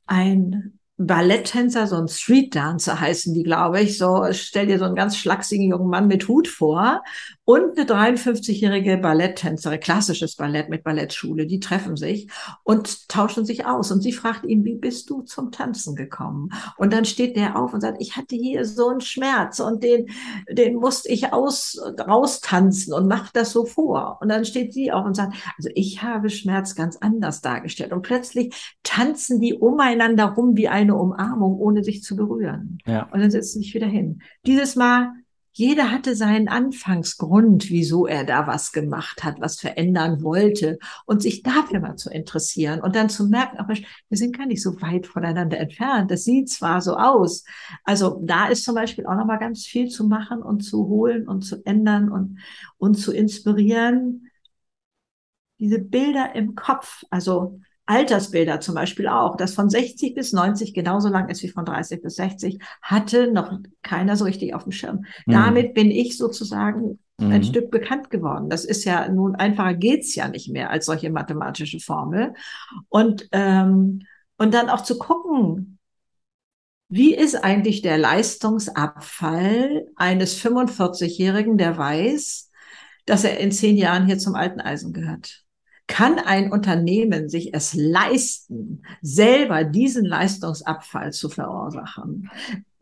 ein 0.06 0.78
Balletttänzer, 0.96 1.88
so 1.88 1.96
ein 1.96 2.08
Street 2.08 2.54
Dancer 2.54 3.00
heißen 3.00 3.34
die, 3.34 3.42
glaube 3.42 3.80
ich. 3.80 3.98
So, 3.98 4.26
stell 4.30 4.66
dir 4.66 4.78
so 4.78 4.84
einen 4.84 4.94
ganz 4.94 5.16
schlachsigen 5.16 5.68
jungen 5.68 5.88
Mann 5.88 6.06
mit 6.06 6.28
Hut 6.28 6.46
vor 6.46 7.02
und 7.46 7.78
eine 7.78 7.86
53-jährige 7.86 8.96
Balletttänzerin, 8.96 9.78
klassisches 9.78 10.36
Ballett 10.36 10.70
mit 10.70 10.82
Ballettschule, 10.82 11.46
die 11.46 11.60
treffen 11.60 11.96
sich 11.96 12.28
und 12.62 13.08
tauschen 13.08 13.44
sich 13.44 13.66
aus. 13.66 13.92
Und 13.92 14.00
sie 14.00 14.12
fragt 14.12 14.46
ihn, 14.46 14.64
wie 14.64 14.76
bist 14.76 15.10
du 15.10 15.22
zum 15.22 15.52
Tanzen 15.52 15.94
gekommen? 15.94 16.48
Und 16.78 16.92
dann 16.92 17.04
steht 17.04 17.36
der 17.36 17.56
auf 17.56 17.74
und 17.74 17.82
sagt, 17.82 18.00
ich 18.00 18.16
hatte 18.16 18.34
hier 18.34 18.64
so 18.64 18.88
einen 18.88 19.02
Schmerz 19.02 19.60
und 19.60 19.82
den, 19.82 20.06
den 20.48 20.76
musste 20.76 21.10
ich 21.10 21.34
aus, 21.34 21.78
raustanzen 22.00 22.94
und 22.94 23.08
macht 23.08 23.36
das 23.36 23.52
so 23.52 23.66
vor. 23.66 24.18
Und 24.22 24.30
dann 24.30 24.46
steht 24.46 24.72
sie 24.72 24.90
auf 24.90 25.04
und 25.04 25.14
sagt, 25.14 25.34
also 25.58 25.68
ich 25.74 26.02
habe 26.02 26.30
Schmerz 26.30 26.74
ganz 26.74 26.96
anders 26.96 27.42
dargestellt. 27.42 27.92
Und 27.92 28.02
plötzlich 28.02 28.74
tanzen 28.82 29.38
die 29.40 29.52
umeinander 29.52 30.26
rum 30.26 30.56
wie 30.56 30.68
eine 30.68 30.96
Umarmung, 30.96 31.58
ohne 31.58 31.84
sich 31.84 32.02
zu 32.02 32.16
berühren. 32.16 32.78
Ja. 32.86 33.06
Und 33.12 33.20
dann 33.20 33.30
setzen 33.30 33.58
sie 33.58 33.64
sich 33.66 33.74
wieder 33.74 33.86
hin. 33.86 34.22
Dieses 34.46 34.76
Mal 34.76 35.12
jeder 35.56 35.92
hatte 35.92 36.16
seinen 36.16 36.48
Anfangsgrund, 36.48 37.70
wieso 37.70 38.08
er 38.08 38.24
da 38.24 38.48
was 38.48 38.72
gemacht 38.72 39.22
hat, 39.22 39.40
was 39.40 39.60
verändern 39.60 40.20
wollte 40.24 40.80
und 41.06 41.22
sich 41.22 41.44
dafür 41.44 41.78
mal 41.78 41.94
zu 41.94 42.10
interessieren 42.10 42.80
und 42.80 42.96
dann 42.96 43.08
zu 43.08 43.28
merken, 43.28 43.58
aber 43.58 43.74
wir 43.74 44.18
sind 44.18 44.36
gar 44.36 44.46
nicht 44.46 44.60
so 44.60 44.80
weit 44.82 45.06
voneinander 45.06 45.56
entfernt. 45.58 46.10
Das 46.10 46.24
sieht 46.24 46.50
zwar 46.50 46.80
so 46.80 46.96
aus. 46.96 47.44
Also 47.84 48.20
da 48.24 48.48
ist 48.48 48.64
zum 48.64 48.74
Beispiel 48.74 49.06
auch 49.06 49.14
noch 49.14 49.26
mal 49.26 49.38
ganz 49.38 49.64
viel 49.64 49.88
zu 49.88 50.08
machen 50.08 50.42
und 50.42 50.62
zu 50.62 50.88
holen 50.88 51.28
und 51.28 51.42
zu 51.42 51.64
ändern 51.64 52.10
und, 52.10 52.40
und 52.76 52.96
zu 52.96 53.12
inspirieren. 53.12 54.26
Diese 55.60 55.78
Bilder 55.78 56.34
im 56.34 56.56
Kopf, 56.56 57.04
also 57.10 57.60
Altersbilder 57.86 58.60
zum 58.60 58.74
Beispiel 58.74 59.08
auch, 59.08 59.36
das 59.36 59.54
von 59.54 59.68
60 59.68 60.14
bis 60.14 60.32
90 60.32 60.72
genauso 60.72 61.08
lang 61.08 61.28
ist 61.28 61.42
wie 61.42 61.48
von 61.48 61.64
30 61.64 62.02
bis 62.02 62.16
60, 62.16 62.58
hatte 62.80 63.30
noch 63.30 63.58
keiner 63.82 64.16
so 64.16 64.24
richtig 64.24 64.54
auf 64.54 64.62
dem 64.62 64.72
Schirm. 64.72 65.04
Mhm. 65.26 65.32
Damit 65.32 65.74
bin 65.74 65.90
ich 65.90 66.16
sozusagen 66.16 66.98
mhm. 67.18 67.32
ein 67.32 67.44
Stück 67.44 67.70
bekannt 67.70 68.10
geworden. 68.10 68.48
Das 68.48 68.64
ist 68.64 68.84
ja 68.84 69.08
nun 69.08 69.34
einfacher 69.34 69.74
geht's 69.74 70.14
ja 70.14 70.28
nicht 70.28 70.50
mehr 70.50 70.70
als 70.70 70.86
solche 70.86 71.10
mathematische 71.10 71.78
Formel. 71.78 72.32
Und, 72.88 73.28
ähm, 73.32 74.02
und 74.38 74.54
dann 74.54 74.70
auch 74.70 74.82
zu 74.82 74.98
gucken, 74.98 75.78
wie 76.88 77.14
ist 77.14 77.34
eigentlich 77.34 77.82
der 77.82 77.98
Leistungsabfall 77.98 79.86
eines 79.96 80.38
45-Jährigen, 80.40 81.58
der 81.58 81.76
weiß, 81.76 82.50
dass 83.06 83.24
er 83.24 83.38
in 83.38 83.52
zehn 83.52 83.76
Jahren 83.76 84.06
hier 84.06 84.18
zum 84.18 84.34
alten 84.34 84.60
Eisen 84.60 84.92
gehört? 84.92 85.43
Kann 85.86 86.18
ein 86.18 86.50
Unternehmen 86.50 87.28
sich 87.28 87.52
es 87.52 87.74
leisten, 87.74 88.82
selber 89.02 89.64
diesen 89.64 90.04
Leistungsabfall 90.04 91.12
zu 91.12 91.28
verursachen? 91.28 92.30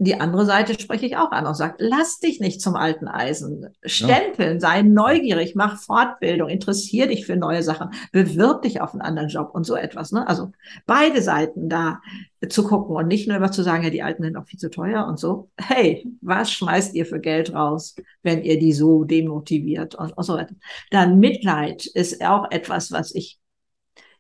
Die 0.05 0.21
andere 0.21 0.45
Seite 0.47 0.75
spreche 0.81 1.07
ich 1.07 1.17
auch 1.17 1.31
an 1.31 1.47
und 1.47 1.55
sage, 1.55 1.77
lass 1.79 2.19
dich 2.19 2.41
nicht 2.41 2.61
zum 2.61 2.75
alten 2.75 3.07
Eisen 3.07 3.69
stempeln, 3.85 4.55
ja. 4.55 4.61
sei 4.61 4.83
neugierig, 4.83 5.55
mach 5.55 5.79
Fortbildung, 5.79 6.49
interessier 6.49 7.07
dich 7.07 7.25
für 7.25 7.37
neue 7.37 7.63
Sachen, 7.63 7.91
bewirb 8.11 8.63
dich 8.63 8.81
auf 8.81 8.95
einen 8.95 9.03
anderen 9.03 9.29
Job 9.29 9.51
und 9.55 9.65
so 9.65 9.77
etwas. 9.77 10.11
Ne? 10.11 10.27
Also 10.27 10.51
beide 10.87 11.23
Seiten 11.23 11.69
da 11.69 12.01
zu 12.49 12.65
gucken 12.65 12.97
und 12.97 13.07
nicht 13.07 13.29
nur 13.29 13.37
immer 13.37 13.53
zu 13.53 13.63
sagen, 13.63 13.85
ja, 13.85 13.91
die 13.91 14.03
Alten 14.03 14.25
sind 14.25 14.37
auch 14.37 14.47
viel 14.47 14.59
zu 14.59 14.71
teuer 14.71 15.07
und 15.07 15.21
so. 15.21 15.51
Hey, 15.57 16.05
was 16.21 16.51
schmeißt 16.51 16.97
ihr 16.97 17.07
für 17.07 17.21
Geld 17.21 17.55
raus, 17.55 17.95
wenn 18.25 18.43
ihr 18.43 18.59
die 18.59 18.73
so 18.73 19.05
demotiviert 19.05 19.95
und, 19.95 20.17
und 20.17 20.25
so 20.25 20.35
weiter. 20.35 20.57
Dann 20.91 21.21
Mitleid 21.21 21.87
ist 21.87 22.25
auch 22.25 22.51
etwas, 22.51 22.91
was 22.91 23.15
ich 23.15 23.39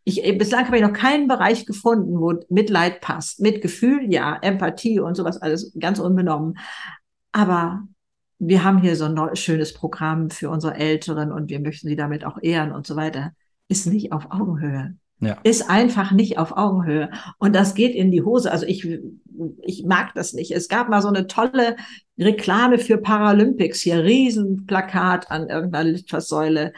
ich, 0.04 0.22
bislang 0.38 0.66
habe 0.66 0.76
ich 0.76 0.82
noch 0.82 0.92
keinen 0.92 1.28
Bereich 1.28 1.66
gefunden, 1.66 2.18
wo 2.18 2.34
Mitleid 2.48 3.00
passt. 3.00 3.40
Mitgefühl, 3.40 4.12
ja, 4.12 4.36
Empathie 4.40 5.00
und 5.00 5.16
sowas, 5.16 5.40
alles 5.40 5.72
ganz 5.78 5.98
unbenommen. 5.98 6.58
Aber 7.30 7.82
wir 8.38 8.64
haben 8.64 8.78
hier 8.78 8.96
so 8.96 9.04
ein 9.04 9.36
schönes 9.36 9.72
Programm 9.72 10.30
für 10.30 10.50
unsere 10.50 10.74
Älteren 10.74 11.30
und 11.30 11.50
wir 11.50 11.60
möchten 11.60 11.88
sie 11.88 11.96
damit 11.96 12.24
auch 12.24 12.38
ehren 12.42 12.72
und 12.72 12.86
so 12.86 12.96
weiter. 12.96 13.32
Ist 13.68 13.86
nicht 13.86 14.12
auf 14.12 14.30
Augenhöhe. 14.30 14.96
Ja. 15.20 15.38
Ist 15.44 15.70
einfach 15.70 16.10
nicht 16.10 16.36
auf 16.36 16.56
Augenhöhe. 16.56 17.08
Und 17.38 17.54
das 17.54 17.76
geht 17.76 17.94
in 17.94 18.10
die 18.10 18.22
Hose. 18.22 18.50
Also 18.50 18.66
ich, 18.66 18.84
ich 19.62 19.84
mag 19.84 20.12
das 20.14 20.32
nicht. 20.32 20.50
Es 20.50 20.68
gab 20.68 20.88
mal 20.88 21.00
so 21.00 21.06
eine 21.06 21.28
tolle 21.28 21.76
Reklame 22.18 22.78
für 22.78 22.98
Paralympics 22.98 23.80
hier, 23.80 24.02
Riesenplakat 24.02 25.30
an 25.30 25.48
irgendeiner 25.48 25.90
Litfaßsäule. 25.90 26.72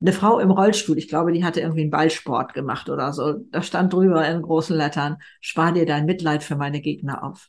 Eine 0.00 0.12
Frau 0.12 0.38
im 0.38 0.50
Rollstuhl, 0.50 0.98
ich 0.98 1.08
glaube, 1.08 1.32
die 1.32 1.44
hatte 1.44 1.60
irgendwie 1.60 1.82
einen 1.82 1.90
Ballsport 1.90 2.52
gemacht 2.52 2.90
oder 2.90 3.12
so. 3.12 3.34
Da 3.50 3.62
stand 3.62 3.92
drüber 3.92 4.26
in 4.28 4.42
großen 4.42 4.76
Lettern, 4.76 5.16
spar 5.40 5.72
dir 5.72 5.86
dein 5.86 6.04
Mitleid 6.04 6.42
für 6.42 6.56
meine 6.56 6.80
Gegner 6.80 7.24
auf. 7.24 7.48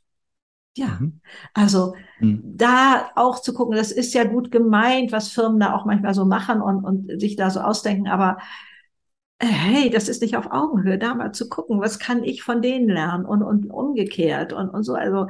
Ja, 0.77 0.97
mhm. 0.99 1.21
also 1.53 1.95
mhm. 2.19 2.41
da 2.43 3.09
auch 3.15 3.41
zu 3.41 3.53
gucken, 3.53 3.77
das 3.77 3.91
ist 3.91 4.13
ja 4.13 4.25
gut 4.25 4.51
gemeint, 4.51 5.11
was 5.13 5.29
Firmen 5.29 5.59
da 5.59 5.73
auch 5.73 5.85
manchmal 5.85 6.13
so 6.13 6.25
machen 6.25 6.61
und, 6.61 6.83
und 6.83 7.19
sich 7.19 7.37
da 7.37 7.49
so 7.49 7.61
ausdenken, 7.61 8.07
aber 8.07 8.37
äh, 9.39 9.45
hey, 9.47 9.89
das 9.89 10.09
ist 10.09 10.21
nicht 10.21 10.35
auf 10.37 10.51
Augenhöhe, 10.51 10.97
da 10.97 11.13
mal 11.15 11.31
zu 11.31 11.49
gucken, 11.49 11.79
was 11.81 11.99
kann 11.99 12.23
ich 12.23 12.43
von 12.43 12.61
denen 12.61 12.89
lernen 12.89 13.25
und, 13.25 13.43
und 13.43 13.67
umgekehrt 13.69 14.53
und, 14.53 14.69
und 14.69 14.83
so. 14.83 14.95
Also 14.95 15.27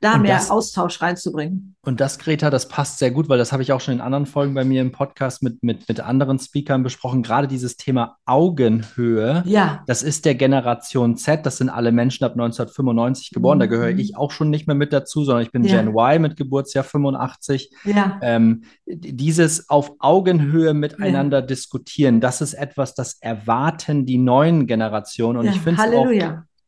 da 0.00 0.14
und 0.14 0.22
mehr 0.22 0.36
das, 0.36 0.50
Austausch 0.50 1.00
reinzubringen. 1.02 1.74
Und 1.82 2.00
das, 2.00 2.18
Greta, 2.18 2.50
das 2.50 2.68
passt 2.68 2.98
sehr 2.98 3.10
gut, 3.10 3.28
weil 3.28 3.38
das 3.38 3.52
habe 3.52 3.62
ich 3.62 3.72
auch 3.72 3.80
schon 3.80 3.94
in 3.94 4.00
anderen 4.00 4.26
Folgen 4.26 4.54
bei 4.54 4.64
mir 4.64 4.82
im 4.82 4.92
Podcast 4.92 5.42
mit, 5.42 5.62
mit, 5.62 5.88
mit 5.88 6.00
anderen 6.00 6.38
Speakern 6.38 6.82
besprochen. 6.82 7.22
Gerade 7.22 7.48
dieses 7.48 7.76
Thema 7.76 8.16
Augenhöhe. 8.24 9.42
Ja. 9.46 9.82
Das 9.86 10.02
ist 10.02 10.24
der 10.24 10.34
Generation 10.34 11.16
Z. 11.16 11.46
Das 11.46 11.58
sind 11.58 11.70
alle 11.70 11.92
Menschen 11.92 12.24
ab 12.24 12.32
1995 12.32 13.30
geboren. 13.30 13.58
Mhm. 13.58 13.60
Da 13.60 13.66
gehöre 13.66 13.90
ich 13.90 14.16
auch 14.16 14.30
schon 14.30 14.50
nicht 14.50 14.66
mehr 14.66 14.76
mit 14.76 14.92
dazu, 14.92 15.24
sondern 15.24 15.44
ich 15.44 15.52
bin 15.52 15.64
ja. 15.64 15.80
Gen 15.80 15.88
Y 15.88 16.20
mit 16.20 16.36
Geburtsjahr 16.36 16.84
85. 16.84 17.72
Ja. 17.84 18.18
Ähm, 18.22 18.64
dieses 18.86 19.68
auf 19.68 19.92
Augenhöhe 19.98 20.74
miteinander 20.74 21.42
diskutieren, 21.42 22.20
das 22.20 22.40
ist 22.40 22.54
etwas, 22.54 22.94
das 22.94 23.16
erwarten 23.20 24.06
die 24.06 24.18
neuen 24.18 24.66
Generationen. 24.66 25.38
Und 25.38 25.46
ich 25.46 25.60
finde 25.60 25.82
es 25.82 25.94
auch 25.94 26.10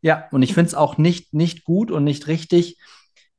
ja, 0.01 0.25
und 0.31 0.43
ich 0.43 0.55
finde 0.55 0.69
es 0.69 0.75
auch 0.75 0.99
nicht, 0.99 1.35
nicht 1.35 1.65
gut 1.65 1.91
und 1.91 2.05
nicht 2.05 2.27
richtig. 2.27 2.79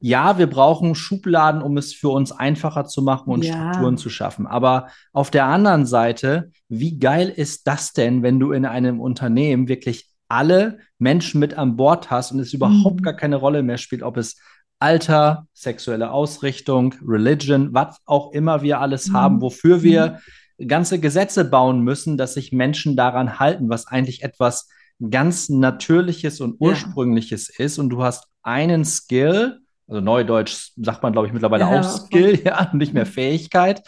Ja, 0.01 0.37
wir 0.37 0.47
brauchen 0.47 0.95
Schubladen, 0.95 1.61
um 1.61 1.77
es 1.77 1.93
für 1.93 2.09
uns 2.09 2.31
einfacher 2.31 2.85
zu 2.85 3.01
machen 3.01 3.31
und 3.31 3.43
ja. 3.43 3.53
Strukturen 3.53 3.97
zu 3.97 4.09
schaffen. 4.09 4.47
Aber 4.47 4.87
auf 5.11 5.29
der 5.29 5.45
anderen 5.45 5.85
Seite, 5.85 6.51
wie 6.69 6.97
geil 6.99 7.29
ist 7.29 7.67
das 7.67 7.91
denn, 7.91 8.23
wenn 8.23 8.39
du 8.39 8.51
in 8.53 8.65
einem 8.65 9.01
Unternehmen 9.01 9.67
wirklich 9.67 10.09
alle 10.29 10.79
Menschen 10.99 11.39
mit 11.39 11.55
an 11.55 11.75
Bord 11.75 12.11
hast 12.11 12.31
und 12.31 12.39
es 12.39 12.53
überhaupt 12.53 13.01
mhm. 13.01 13.03
gar 13.03 13.15
keine 13.15 13.35
Rolle 13.35 13.63
mehr 13.63 13.77
spielt, 13.77 14.03
ob 14.03 14.15
es 14.17 14.37
Alter, 14.79 15.47
sexuelle 15.53 16.11
Ausrichtung, 16.11 16.95
Religion, 17.05 17.73
was 17.73 17.97
auch 18.05 18.31
immer 18.31 18.61
wir 18.61 18.79
alles 18.79 19.09
mhm. 19.09 19.13
haben, 19.17 19.41
wofür 19.41 19.83
wir 19.83 20.19
mhm. 20.57 20.67
ganze 20.67 20.99
Gesetze 20.99 21.43
bauen 21.43 21.81
müssen, 21.81 22.15
dass 22.15 22.35
sich 22.35 22.53
Menschen 22.53 22.95
daran 22.95 23.39
halten, 23.39 23.69
was 23.69 23.87
eigentlich 23.87 24.23
etwas 24.23 24.69
ganz 25.09 25.49
Natürliches 25.49 26.41
und 26.41 26.57
Ursprüngliches 26.59 27.57
ja. 27.57 27.65
ist 27.65 27.79
und 27.79 27.89
du 27.89 28.03
hast 28.03 28.27
einen 28.43 28.85
Skill, 28.85 29.59
also 29.87 30.01
Neudeutsch 30.01 30.71
sagt 30.77 31.03
man, 31.03 31.13
glaube 31.13 31.27
ich, 31.27 31.33
mittlerweile 31.33 31.63
ja, 31.63 31.79
auch 31.79 31.83
Skill, 31.83 32.41
ja, 32.45 32.69
nicht 32.73 32.93
mehr 32.93 33.05
Fähigkeit, 33.05 33.81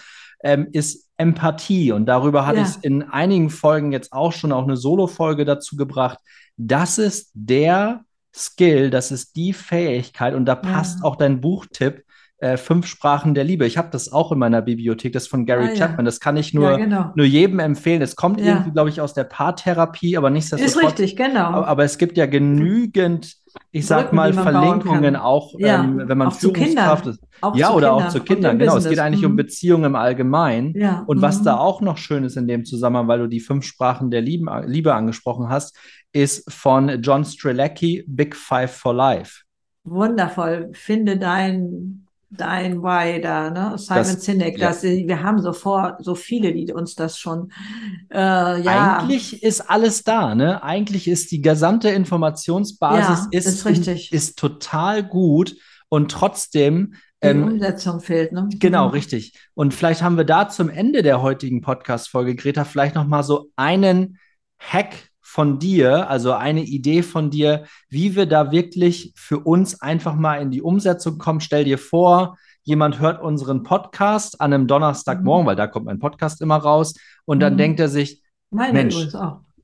ähm, 0.44 0.68
ist 0.72 1.10
Empathie. 1.18 1.92
Und 1.92 2.06
darüber 2.06 2.48
hatte 2.48 2.60
ja. 2.60 2.66
ich 2.66 2.84
in 2.84 3.04
einigen 3.04 3.50
Folgen 3.50 3.92
jetzt 3.92 4.12
auch 4.14 4.34
schon 4.34 4.52
auch 4.52 4.64
eine 4.64 4.78
Solo-Folge 4.78 5.46
dazu 5.46 5.76
gebracht. 5.76 6.18
Das 6.58 6.98
ist 6.98 7.32
der 7.34 8.04
Skill, 8.34 8.90
das 8.90 9.12
ist 9.12 9.36
die 9.36 9.54
Fähigkeit 9.54 10.34
und 10.34 10.46
da 10.46 10.56
passt 10.56 11.04
auch 11.04 11.18
dein 11.18 11.42
Buchtipp 11.42 12.04
äh, 12.42 12.58
Fünf 12.58 12.88
Sprachen 12.88 13.34
der 13.34 13.44
Liebe. 13.44 13.66
Ich 13.66 13.78
habe 13.78 13.90
das 13.92 14.12
auch 14.12 14.32
in 14.32 14.40
meiner 14.40 14.62
Bibliothek, 14.62 15.14
das 15.14 15.28
von 15.28 15.46
Gary 15.46 15.70
ah, 15.72 15.76
Chapman. 15.76 16.00
Ja. 16.00 16.04
Das 16.04 16.20
kann 16.20 16.38
ich 16.38 16.54
nur, 16.54 16.72
ja, 16.72 16.78
genau. 16.78 17.12
nur 17.16 17.26
jedem 17.26 17.60
empfehlen. 17.60 18.02
Es 18.02 18.16
kommt 18.16 18.40
ja. 18.40 18.48
irgendwie, 18.48 18.72
glaube 18.72 18.90
ich, 18.90 19.00
aus 19.00 19.14
der 19.14 19.24
Paartherapie, 19.24 20.18
aber 20.18 20.30
nichtsdestotrotz. 20.30 20.76
Ist 20.76 20.84
richtig, 20.84 21.16
genau. 21.16 21.46
Aber, 21.46 21.68
aber 21.68 21.84
es 21.84 21.98
gibt 21.98 22.18
ja 22.18 22.26
genügend, 22.26 23.36
ich 23.72 23.86
sag 23.86 24.10
Brücken, 24.10 24.16
mal, 24.16 24.34
Verlinkungen 24.34 25.16
auch, 25.16 25.54
ähm, 25.60 26.02
wenn 26.06 26.18
man 26.18 26.30
auch 26.30 26.34
Führungskraft 26.34 27.08
ist. 27.08 27.20
Auch 27.42 27.56
ja, 27.56 27.72
oder 27.72 27.90
Kindern. 27.90 28.08
auch 28.08 28.12
zu 28.12 28.20
Kindern. 28.22 28.60
Genau, 28.60 28.74
Business. 28.74 28.86
es 28.86 28.90
geht 28.92 29.00
eigentlich 29.00 29.22
mhm. 29.22 29.32
um 29.32 29.36
Beziehungen 29.36 29.84
im 29.86 29.96
Allgemeinen. 29.96 30.74
Und 31.06 31.18
mhm. 31.18 31.22
was 31.22 31.44
da 31.44 31.58
auch 31.58 31.82
noch 31.82 31.98
schön 31.98 32.24
ist 32.24 32.38
in 32.38 32.48
dem 32.48 32.66
Zusammenhang, 32.66 33.08
weil 33.08 33.20
du 33.20 33.28
die 33.28 33.40
fünf 33.40 33.66
Sprachen 33.66 34.12
der 34.12 34.22
Liebe 34.22 34.94
angesprochen 34.94 35.50
hast, 35.50 35.78
ist 36.14 36.52
von 36.52 37.02
John 37.02 37.24
Strelecki 37.24 38.04
Big 38.08 38.36
Five 38.36 38.72
for 38.72 38.94
Life. 38.94 39.44
Wundervoll. 39.84 40.70
Finde 40.74 41.18
dein, 41.18 42.08
dein 42.32 42.82
Why 42.82 43.22
da, 43.22 43.50
ne? 43.50 43.78
Simon 43.78 43.98
Das- 44.04 44.24
Sinek, 44.26 44.58
ja. 44.58 44.70
das, 44.70 44.84
wir 44.84 45.22
haben 45.22 45.42
sofort 45.42 46.04
so 46.04 46.16
viele, 46.16 46.54
die 46.54 46.72
uns 46.74 46.96
das 46.96 47.18
schon, 47.20 47.52
äh, 48.12 48.18
ja. 48.62 49.00
Eigentlich 49.00 49.44
ist 49.44 49.62
alles 49.70 50.04
da, 50.04 50.34
ne? 50.34 50.64
Eigentlich 50.64 51.08
ist 51.08 51.32
die 51.32 51.42
gesamte 51.42 51.90
Informationsbasis 51.90 53.28
Ja, 53.32 53.40
ist, 53.40 53.46
ist 53.48 53.66
richtig. 53.66 54.12
ist 54.12 54.40
total 54.40 55.04
gut 55.04 55.56
und 55.90 56.10
trotzdem 56.12 56.94
die 57.24 57.28
ähm, 57.28 57.44
Umsetzung 57.44 58.00
fehlt, 58.00 58.32
ne? 58.32 58.48
Genau, 58.58 58.88
Mhm. 58.88 58.92
richtig. 58.94 59.38
Und 59.54 59.74
vielleicht 59.74 60.02
haben 60.02 60.18
wir 60.18 60.24
da 60.24 60.50
zum 60.50 60.70
Ende 60.70 61.04
der 61.04 61.22
heutigen 61.22 61.62
Podcast-Folge, 61.62 62.36
Greta, 62.36 62.64
vielleicht 62.64 62.96
noch 62.96 63.06
mal 63.06 63.24
so 63.24 63.50
einen 63.56 64.18
Hack 64.58 64.96
von 65.32 65.60
dir, 65.60 66.10
also 66.10 66.34
eine 66.34 66.62
Idee 66.62 67.04
von 67.04 67.30
dir, 67.30 67.64
wie 67.88 68.18
wir 68.18 68.26
da 68.26 68.52
wirklich 68.52 69.14
für 69.16 69.40
uns 69.40 69.82
einfach 69.82 70.14
mal 70.14 70.42
in 70.42 70.52
die 70.52 70.62
Umsetzung 70.62 71.18
kommen. 71.20 71.40
Stell 71.40 71.64
dir 71.64 71.78
vor, 71.78 72.38
jemand 72.64 73.00
hört 73.00 73.22
unseren 73.24 73.64
Podcast 73.64 74.42
an 74.42 74.52
einem 74.54 74.68
Donnerstagmorgen, 74.68 75.46
Mhm. 75.46 75.48
weil 75.48 75.56
da 75.56 75.68
kommt 75.68 75.86
mein 75.86 76.00
Podcast 76.00 76.42
immer 76.42 76.58
raus, 76.58 76.96
und 77.24 77.40
dann 77.40 77.54
Mhm. 77.54 77.58
denkt 77.60 77.80
er 77.80 77.88
sich, 77.88 78.22
Meine 78.50 78.74
Mensch. 78.74 78.96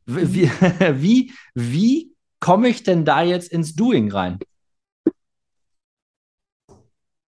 wie, 0.05 0.49
wie, 1.01 1.33
wie 1.53 2.13
komme 2.39 2.69
ich 2.69 2.83
denn 2.83 3.03
da 3.03 3.21
jetzt 3.21 3.51
ins 3.51 3.75
Doing 3.75 4.09
rein? 4.09 4.39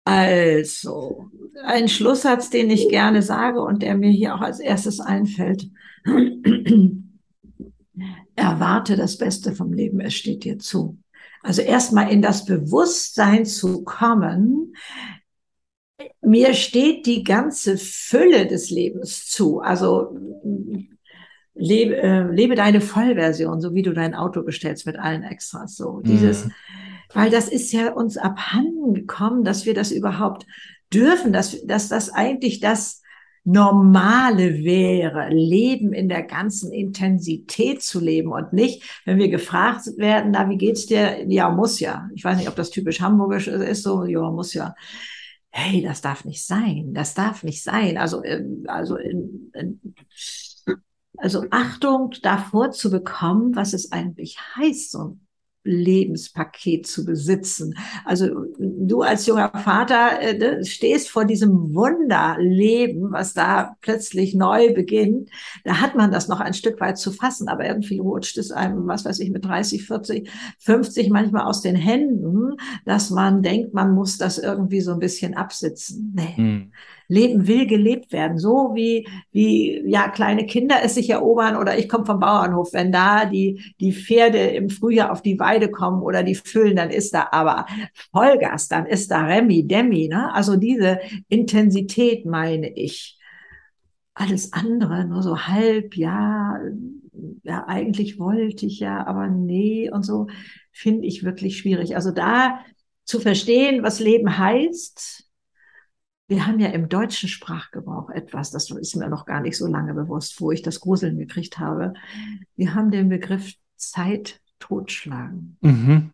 Also, 0.05 1.25
ein 1.65 1.89
Schlusssatz, 1.89 2.51
den 2.51 2.69
ich 2.69 2.87
gerne 2.89 3.23
sage 3.23 3.61
und 3.61 3.81
der 3.81 3.97
mir 3.97 4.11
hier 4.11 4.35
auch 4.35 4.41
als 4.41 4.59
erstes 4.59 4.99
einfällt. 4.99 5.71
Erwarte 8.37 8.95
das 8.95 9.17
Beste 9.17 9.53
vom 9.53 9.73
Leben, 9.73 9.99
es 9.99 10.13
steht 10.13 10.45
dir 10.45 10.59
zu. 10.59 10.97
Also 11.41 11.61
erstmal 11.61 12.11
in 12.11 12.21
das 12.21 12.45
Bewusstsein 12.45 13.45
zu 13.45 13.83
kommen, 13.83 14.73
mir 16.21 16.53
steht 16.53 17.05
die 17.05 17.23
ganze 17.23 17.77
Fülle 17.77 18.45
des 18.47 18.69
Lebens 18.69 19.25
zu. 19.27 19.59
Also 19.59 20.15
lebe, 21.55 21.97
äh, 21.97 22.31
lebe 22.31 22.55
deine 22.55 22.81
Vollversion, 22.81 23.61
so 23.61 23.73
wie 23.73 23.81
du 23.81 23.93
dein 23.93 24.13
Auto 24.13 24.43
bestellst 24.43 24.85
mit 24.85 24.97
allen 24.97 25.23
Extras. 25.23 25.75
So 25.75 26.01
dieses, 26.01 26.45
Mhm. 26.45 26.51
weil 27.13 27.29
das 27.31 27.47
ist 27.49 27.71
ja 27.71 27.93
uns 27.93 28.17
abhanden 28.17 28.93
gekommen, 28.93 29.43
dass 29.43 29.65
wir 29.65 29.73
das 29.73 29.91
überhaupt 29.91 30.45
dürfen, 30.93 31.33
dass, 31.33 31.65
dass 31.65 31.89
das 31.89 32.11
eigentlich 32.13 32.59
das 32.59 33.01
Normale 33.49 34.61
wäre, 34.65 35.29
Leben 35.29 35.93
in 35.93 36.09
der 36.09 36.23
ganzen 36.23 36.73
Intensität 36.73 37.81
zu 37.81 38.01
leben 38.01 38.33
und 38.33 38.51
nicht, 38.51 38.83
wenn 39.05 39.17
wir 39.19 39.29
gefragt 39.29 39.87
werden, 39.95 40.31
na, 40.31 40.49
wie 40.49 40.57
geht's 40.57 40.85
dir? 40.85 41.25
Ja, 41.29 41.49
muss 41.49 41.79
ja. 41.79 42.09
Ich 42.13 42.25
weiß 42.25 42.37
nicht, 42.37 42.49
ob 42.49 42.57
das 42.57 42.71
typisch 42.71 42.99
hamburgisch 42.99 43.47
ist, 43.47 43.83
so, 43.83 44.03
ja, 44.03 44.29
muss 44.31 44.53
ja. 44.53 44.75
Hey, 45.49 45.81
das 45.81 46.01
darf 46.01 46.25
nicht 46.25 46.45
sein. 46.45 46.93
Das 46.93 47.13
darf 47.13 47.43
nicht 47.43 47.63
sein. 47.63 47.97
Also, 47.97 48.21
ähm, 48.21 48.65
also, 48.67 48.97
also 51.15 51.45
Achtung 51.49 52.11
davor 52.21 52.71
zu 52.71 52.91
bekommen, 52.91 53.55
was 53.55 53.71
es 53.71 53.93
eigentlich 53.93 54.37
heißt, 54.57 54.91
so 54.91 55.17
Lebenspaket 55.67 56.87
zu 56.87 57.05
besitzen. 57.05 57.75
Also 58.05 58.27
du 58.57 59.01
als 59.01 59.25
junger 59.25 59.51
Vater 59.51 60.19
äh, 60.21 60.37
ne, 60.37 60.65
stehst 60.65 61.09
vor 61.09 61.25
diesem 61.25 61.75
Wunderleben, 61.75 63.11
was 63.11 63.33
da 63.33 63.75
plötzlich 63.81 64.33
neu 64.33 64.73
beginnt. 64.73 65.29
Da 65.63 65.81
hat 65.81 65.95
man 65.95 66.11
das 66.11 66.27
noch 66.27 66.39
ein 66.39 66.53
Stück 66.53 66.79
weit 66.79 66.97
zu 66.97 67.11
fassen, 67.11 67.47
aber 67.47 67.65
irgendwie 67.65 67.99
rutscht 67.99 68.37
es 68.37 68.51
einem, 68.51 68.87
was 68.87 69.05
weiß 69.05 69.19
ich, 69.19 69.29
mit 69.29 69.45
30, 69.45 69.85
40, 69.85 70.29
50 70.59 71.09
manchmal 71.09 71.45
aus 71.45 71.61
den 71.61 71.75
Händen, 71.75 72.57
dass 72.85 73.09
man 73.09 73.41
denkt, 73.43 73.73
man 73.73 73.93
muss 73.93 74.17
das 74.17 74.37
irgendwie 74.37 74.81
so 74.81 74.93
ein 74.93 74.99
bisschen 74.99 75.35
absitzen. 75.35 76.13
Nee. 76.15 76.41
Mhm. 76.41 76.71
Leben 77.07 77.47
will 77.47 77.67
gelebt 77.67 78.11
werden, 78.11 78.37
so 78.37 78.71
wie 78.73 79.07
wie 79.31 79.81
ja 79.87 80.09
kleine 80.09 80.45
Kinder 80.45 80.77
es 80.83 80.95
sich 80.95 81.09
erobern 81.09 81.55
oder 81.55 81.77
ich 81.77 81.87
komme 81.89 82.05
vom 82.05 82.19
Bauernhof, 82.19 82.73
wenn 82.73 82.91
da 82.91 83.25
die 83.25 83.61
die 83.79 83.93
Pferde 83.93 84.39
im 84.39 84.69
Frühjahr 84.69 85.11
auf 85.11 85.21
die 85.21 85.39
Weide 85.39 85.69
kommen 85.71 86.01
oder 86.01 86.23
die 86.23 86.35
füllen, 86.35 86.75
dann 86.75 86.89
ist 86.89 87.13
da 87.13 87.27
aber 87.31 87.65
Vollgas, 88.11 88.67
dann 88.67 88.85
ist 88.85 89.11
da 89.11 89.25
Remi 89.25 89.67
Demi, 89.67 90.07
ne? 90.09 90.33
Also 90.33 90.55
diese 90.57 90.99
Intensität 91.29 92.25
meine 92.25 92.69
ich. 92.75 93.17
Alles 94.13 94.51
andere 94.51 95.05
nur 95.05 95.21
so 95.21 95.37
halb, 95.47 95.95
ja, 95.95 96.59
ja, 97.43 97.65
eigentlich 97.67 98.19
wollte 98.19 98.65
ich 98.65 98.79
ja, 98.79 99.05
aber 99.05 99.27
nee 99.27 99.89
und 99.91 100.03
so 100.03 100.27
finde 100.71 101.05
ich 101.07 101.23
wirklich 101.23 101.57
schwierig. 101.57 101.95
Also 101.95 102.11
da 102.11 102.59
zu 103.05 103.19
verstehen, 103.19 103.83
was 103.83 103.99
Leben 103.99 104.37
heißt, 104.37 105.26
wir 106.27 106.45
haben 106.45 106.59
ja 106.59 106.67
im 106.69 106.89
deutschen 106.89 107.29
Sprachgebrauch 107.29 108.09
etwas, 108.09 108.51
das 108.51 108.69
ist 108.69 108.95
mir 108.95 109.09
noch 109.09 109.25
gar 109.25 109.41
nicht 109.41 109.57
so 109.57 109.67
lange 109.67 109.93
bewusst, 109.93 110.39
wo 110.41 110.51
ich 110.51 110.61
das 110.61 110.81
Gruseln 110.81 111.17
gekriegt 111.17 111.57
habe. 111.59 111.93
Wir 112.55 112.75
haben 112.75 112.91
den 112.91 113.09
Begriff 113.09 113.53
Zeit 113.77 114.41
totschlagen. 114.59 115.57
Mhm. 115.61 116.11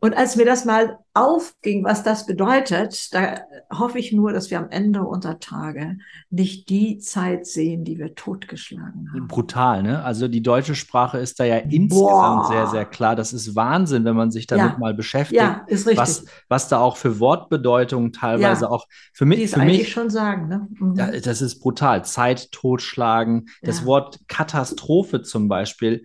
Und 0.00 0.16
als 0.16 0.36
mir 0.36 0.44
das 0.44 0.64
mal 0.64 0.98
aufging, 1.14 1.82
was 1.84 2.04
das 2.04 2.26
bedeutet, 2.26 3.12
da 3.12 3.40
hoffe 3.76 3.98
ich 3.98 4.12
nur, 4.12 4.32
dass 4.32 4.50
wir 4.50 4.58
am 4.58 4.70
Ende 4.70 5.02
unserer 5.02 5.40
Tage 5.40 5.98
nicht 6.30 6.68
die 6.68 6.98
Zeit 6.98 7.46
sehen, 7.46 7.82
die 7.84 7.98
wir 7.98 8.14
totgeschlagen 8.14 9.10
haben. 9.12 9.26
Brutal, 9.26 9.82
ne? 9.82 10.04
Also 10.04 10.28
die 10.28 10.42
deutsche 10.42 10.76
Sprache 10.76 11.18
ist 11.18 11.40
da 11.40 11.44
ja 11.44 11.56
insgesamt 11.56 11.90
Boah. 11.90 12.48
sehr, 12.48 12.66
sehr 12.68 12.84
klar. 12.84 13.16
Das 13.16 13.32
ist 13.32 13.56
Wahnsinn, 13.56 14.04
wenn 14.04 14.14
man 14.14 14.30
sich 14.30 14.46
damit 14.46 14.72
Ja. 14.74 14.78
mal 14.78 14.94
beschäftigt. 14.94 15.40
Ja, 15.40 15.64
ist 15.66 15.86
richtig. 15.86 15.98
was, 15.98 16.24
was 16.48 16.68
da 16.68 16.78
auch 16.78 16.96
für 16.96 17.18
Wortbedeutungen 17.18 18.12
teilweise 18.12 18.66
Ja. 18.66 18.70
auch 18.70 18.86
für 19.12 19.24
mich, 19.26 19.38
die 19.38 19.44
es 19.44 19.54
für 19.54 19.60
eigentlich 19.60 19.78
mich, 19.78 19.92
schon 19.92 20.10
sagen, 20.10 20.46
ne? 20.48 20.68
Mhm. 20.78 20.94
das 21.24 21.42
ist 21.42 21.58
brutal. 21.58 22.04
Zeit 22.04 22.52
totschlagen. 22.52 23.46
Das. 23.62 23.84
Wort 23.84 24.20
Katastrophe 24.28 25.22
zum 25.22 25.48
Beispiel. 25.48 26.04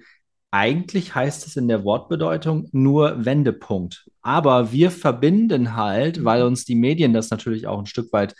Eigentlich 0.55 1.15
heißt 1.15 1.47
es 1.47 1.55
in 1.57 1.67
der 1.67 1.83
Wortbedeutung 1.83 2.69
nur 2.73 3.25
Wendepunkt. 3.25 4.07
Aber 4.21 4.71
wir 4.71 4.91
verbinden 4.91 5.75
halt, 5.75 6.19
Mhm. 6.19 6.25
weil 6.25 6.43
uns 6.43 6.63
die 6.63 6.75
Medien 6.75 7.11
das 7.11 7.31
natürlich 7.31 7.65
auch 7.65 7.79
ein 7.79 7.87
Stück 7.87 8.13
weit 8.13 8.35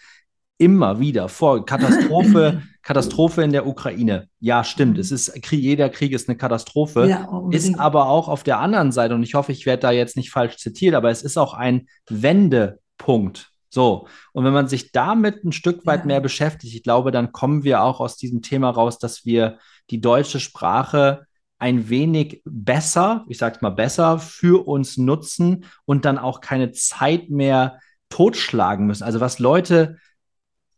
immer 0.60 0.99
wieder 0.99 1.28
vor. 1.28 1.65
Katastrophe, 1.65 2.62
Katastrophe 2.84 3.41
in 3.41 3.52
der 3.52 3.65
Ukraine. 3.65 4.28
Ja, 4.39 4.63
stimmt. 4.63 4.99
Es 4.99 5.12
ist 5.12 5.34
jeder 5.52 5.89
Krieg 5.89 6.12
ist 6.12 6.30
eine 6.30 6.38
Katastrophe. 6.38 7.08
Ja. 7.08 7.41
Ist 7.49 7.80
aber 7.80 8.08
auch 8.10 8.28
auf 8.28 8.43
der 8.43 8.60
anderen 8.60 8.91
Seite, 8.91 9.15
und 9.15 9.23
ich 9.23 9.34
hoffe, 9.34 9.52
ich 9.52 9.65
werde 9.65 9.82
da 9.82 9.91
jetzt 9.91 10.15
nicht 10.15 10.30
falsch 10.30 10.58
zitiert, 10.58 10.93
aber 10.93 11.10
es 11.10 11.23
ist 11.23 11.38
auch 11.38 11.56
ein 11.56 11.88
Wendepunkt. 12.10 13.49
So. 13.69 14.08
Und 14.34 14.45
wenn 14.45 14.54
man 14.54 14.67
sich 14.67 14.91
damit 14.91 15.43
ein 15.43 15.52
Stück 15.52 15.86
weit 15.88 16.02
Ja. 16.02 16.06
mehr 16.06 16.21
beschäftigt, 16.21 16.76
ich 16.76 16.84
glaube, 16.84 17.12
dann 17.12 17.32
kommen 17.32 17.63
wir 17.63 17.82
auch 17.82 17.99
aus 17.99 18.17
diesem 18.17 18.43
Thema 18.43 18.69
raus, 18.69 18.99
dass 18.99 19.26
wir 19.26 19.58
die 19.89 19.99
deutsche 19.99 20.39
Sprache 20.39 21.26
ein 21.63 21.88
wenig 21.88 22.41
besser, 22.43 23.23
ich 23.30 23.38
sag's 23.38 23.62
mal 23.62 23.69
besser, 23.69 24.19
für 24.19 24.67
uns 24.67 24.97
nutzen 24.97 25.63
und 25.86 26.04
dann 26.04 26.17
auch 26.17 26.41
keine 26.41 26.73
Zeit 26.73 27.30
mehr 27.30 27.80
totschlagen 28.10 28.86
müssen. 28.86 29.04
Also 29.04 29.21
was 29.21 29.39
Leute 29.39 29.95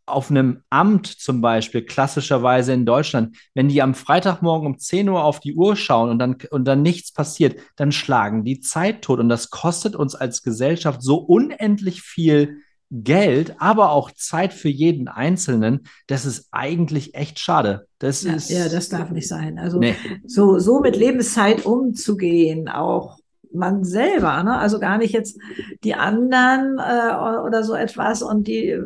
auf 0.06 0.30
einem 0.30 0.62
Amt 0.70 1.08
zum 1.08 1.42
Beispiel, 1.42 1.82
klassischerweise 1.82 2.72
in 2.74 2.86
Deutschland, 2.86 3.36
wenn 3.56 3.68
die 3.68 3.82
am 3.82 3.96
Freitagmorgen 3.96 4.68
um 4.68 4.78
10 4.78 5.10
Uhr 5.10 5.24
auf 5.24 5.40
die 5.40 5.56
Uhr 5.56 5.76
schauen 5.76 6.12
und 6.12 6.20
dann, 6.20 6.38
und 6.52 6.66
dann 6.66 6.84
nichts 6.84 7.12
passiert, 7.12 7.60
dann 7.78 7.92
schlagen 7.92 8.46
die 8.46 8.60
Zeit 8.60 9.02
tot. 9.02 9.20
Und 9.20 9.30
das 9.30 9.50
kostet 9.50 9.96
uns 9.96 10.14
als 10.14 10.44
Gesellschaft 10.44 11.02
so 11.02 11.16
unendlich 11.16 12.04
viel 12.04 12.60
Geld, 13.04 13.56
aber 13.60 13.92
auch 13.92 14.12
Zeit 14.12 14.54
für 14.54 14.70
jeden 14.70 15.08
Einzelnen. 15.08 15.82
Das 16.08 16.26
ist 16.26 16.48
eigentlich 16.52 17.16
echt 17.16 17.40
schade. 17.40 17.88
Das 18.00 18.24
Ja, 18.24 18.34
ist. 18.34 18.50
ja, 18.50 18.70
das 18.70 18.90
darf 18.90 19.12
nicht 19.12 19.28
sein. 19.28 19.60
Also 19.60 19.80
Nee. 19.80 19.96
so, 20.26 20.60
so 20.60 20.80
mit 20.80 20.96
Lebenszeit 20.96 21.66
umzugehen, 21.66 22.70
auch 22.70 23.18
man 23.54 23.84
selber, 23.84 24.44
ne? 24.44 24.58
Also 24.58 24.80
gar 24.80 24.98
nicht 24.98 25.14
jetzt 25.14 25.40
die 25.84 25.96
anderen 25.96 26.78
äh, 26.78 27.16
oder 27.48 27.64
so 27.64 27.74
etwas 27.74 28.22
und 28.22 28.48
die, 28.48 28.78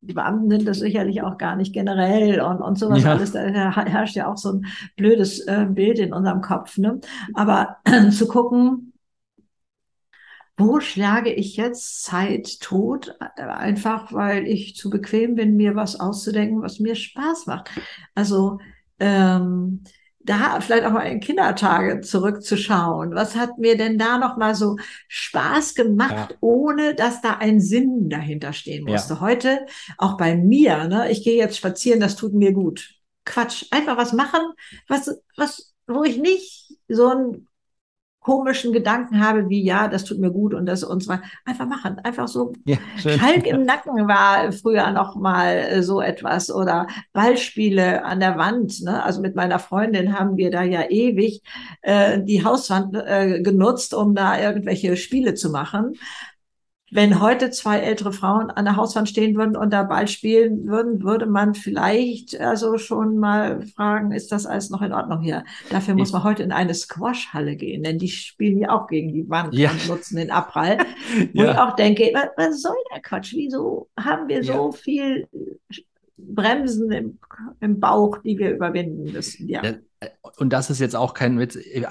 die 0.00 0.14
Beamten 0.14 0.50
sind 0.50 0.66
das 0.66 0.78
sicherlich 0.80 1.22
auch 1.22 1.38
gar 1.38 1.54
nicht 1.54 1.72
generell 1.72 2.40
und, 2.40 2.60
und 2.60 2.78
sowas 2.78 3.04
Ja. 3.04 3.12
alles. 3.12 3.32
Da 3.32 3.40
herrscht 3.40 4.16
ja 4.16 4.30
auch 4.30 4.36
so 4.36 4.52
ein 4.54 4.66
blödes 4.96 5.40
äh, 5.46 5.66
Bild 5.70 5.98
in 6.00 6.12
unserem 6.12 6.40
Kopf, 6.40 6.76
ne? 6.78 6.98
Aber 7.34 7.76
zu 8.10 8.26
gucken, 8.26 8.91
wo 10.56 10.80
schlage 10.80 11.32
ich 11.32 11.56
jetzt 11.56 12.04
Zeit 12.04 12.60
tot? 12.60 13.16
Einfach 13.36 14.12
weil 14.12 14.46
ich 14.46 14.76
zu 14.76 14.90
bequem 14.90 15.34
bin, 15.34 15.56
mir 15.56 15.74
was 15.74 15.98
auszudenken, 15.98 16.62
was 16.62 16.78
mir 16.78 16.94
Spaß 16.94 17.46
macht. 17.46 17.70
Also 18.14 18.58
ähm, 18.98 19.82
da 20.24 20.60
vielleicht 20.60 20.84
auch 20.84 20.92
mal 20.92 21.02
in 21.02 21.18
Kindertage 21.20 22.00
zurückzuschauen. 22.00 23.14
Was 23.14 23.34
hat 23.34 23.58
mir 23.58 23.76
denn 23.76 23.98
da 23.98 24.18
noch 24.18 24.36
mal 24.36 24.54
so 24.54 24.76
Spaß 25.08 25.74
gemacht, 25.74 26.14
Ja. 26.30 26.36
ohne 26.40 26.94
dass 26.94 27.20
da 27.20 27.38
ein 27.38 27.60
Sinn 27.60 28.08
dahinter 28.08 28.52
stehen 28.52 28.86
Ja. 28.86 28.92
musste? 28.92 29.20
Heute 29.20 29.66
auch 29.98 30.16
bei 30.16 30.36
mir, 30.36 30.86
ne? 30.86 31.10
Ich 31.10 31.24
gehe 31.24 31.36
jetzt 31.36 31.56
spazieren, 31.56 31.98
das 31.98 32.14
tut 32.14 32.34
mir 32.34 32.52
gut. 32.52 32.94
Quatsch, 33.24 33.66
einfach 33.70 33.96
was 33.96 34.12
machen, 34.12 34.40
was, 34.88 35.10
was, 35.36 35.74
wo 35.86 36.04
ich 36.04 36.18
nicht 36.18 36.76
so 36.88 37.08
ein 37.08 37.48
komischen 38.22 38.72
Gedanken 38.72 39.24
habe, 39.24 39.48
wie 39.48 39.62
ja, 39.62 39.88
das 39.88 40.04
tut 40.04 40.18
mir 40.18 40.30
gut 40.30 40.54
und 40.54 40.66
das 40.66 40.84
und 40.84 41.02
so 41.02 41.10
weiter. 41.10 41.22
Einfach 41.44 41.66
machen, 41.66 41.98
einfach 42.04 42.28
so. 42.28 42.52
Ja, 42.64 42.76
Schalk 42.96 43.46
im 43.46 43.64
Nacken 43.64 44.08
war 44.08 44.52
früher 44.52 44.90
noch 44.92 45.16
mal 45.16 45.56
äh, 45.56 45.82
so 45.82 46.00
etwas 46.00 46.50
oder 46.50 46.86
Ballspiele 47.12 48.04
an 48.04 48.20
der 48.20 48.38
Wand. 48.38 48.82
Ne? 48.82 49.02
Also 49.02 49.20
mit 49.20 49.34
meiner 49.34 49.58
Freundin 49.58 50.18
haben 50.18 50.36
wir 50.36 50.50
da 50.50 50.62
ja 50.62 50.88
ewig 50.88 51.42
äh, 51.82 52.20
die 52.22 52.44
Hauswand 52.44 52.94
äh, 52.94 53.42
genutzt, 53.42 53.92
um 53.92 54.14
da 54.14 54.40
irgendwelche 54.40 54.96
Spiele 54.96 55.34
zu 55.34 55.50
machen 55.50 55.94
wenn 56.94 57.22
heute 57.22 57.50
zwei 57.50 57.78
ältere 57.78 58.12
Frauen 58.12 58.50
an 58.50 58.66
der 58.66 58.76
Hauswand 58.76 59.08
stehen 59.08 59.34
würden 59.34 59.56
und 59.56 59.72
da 59.72 59.82
Ball 59.82 60.06
spielen 60.08 60.66
würden, 60.66 61.02
würde 61.02 61.24
man 61.24 61.54
vielleicht 61.54 62.38
also 62.38 62.76
schon 62.76 63.16
mal 63.16 63.62
fragen, 63.62 64.12
ist 64.12 64.30
das 64.30 64.44
alles 64.44 64.68
noch 64.68 64.82
in 64.82 64.92
Ordnung 64.92 65.22
hier? 65.22 65.42
Dafür 65.70 65.94
muss 65.94 66.12
man 66.12 66.22
heute 66.22 66.42
in 66.42 66.52
eine 66.52 66.74
Squashhalle 66.74 67.56
gehen, 67.56 67.82
denn 67.82 67.98
die 67.98 68.08
spielen 68.08 68.58
ja 68.58 68.70
auch 68.70 68.88
gegen 68.88 69.10
die 69.14 69.26
Wand 69.30 69.54
ja. 69.54 69.70
und 69.70 69.88
nutzen 69.88 70.16
den 70.16 70.30
Abprall. 70.30 70.78
Wo 71.32 71.42
ja. 71.42 71.52
ich 71.52 71.58
auch 71.58 71.76
denke, 71.76 72.10
was, 72.12 72.28
was 72.36 72.60
soll 72.60 72.76
der 72.94 73.00
Quatsch? 73.00 73.32
Wieso 73.34 73.88
haben 73.98 74.28
wir 74.28 74.44
so 74.44 74.52
ja. 74.52 74.72
viel 74.72 75.28
Bremsen 76.18 76.92
im, 76.92 77.18
im 77.60 77.80
Bauch, 77.80 78.18
die 78.18 78.36
wir 78.36 78.50
überwinden 78.50 79.12
müssen? 79.12 79.48
Ja. 79.48 79.62
Und 80.36 80.52
das 80.52 80.68
ist 80.68 80.78
jetzt 80.78 80.96
auch 80.96 81.14
kein 81.14 81.38
Witz. 81.38 81.56
Ich 81.56 81.86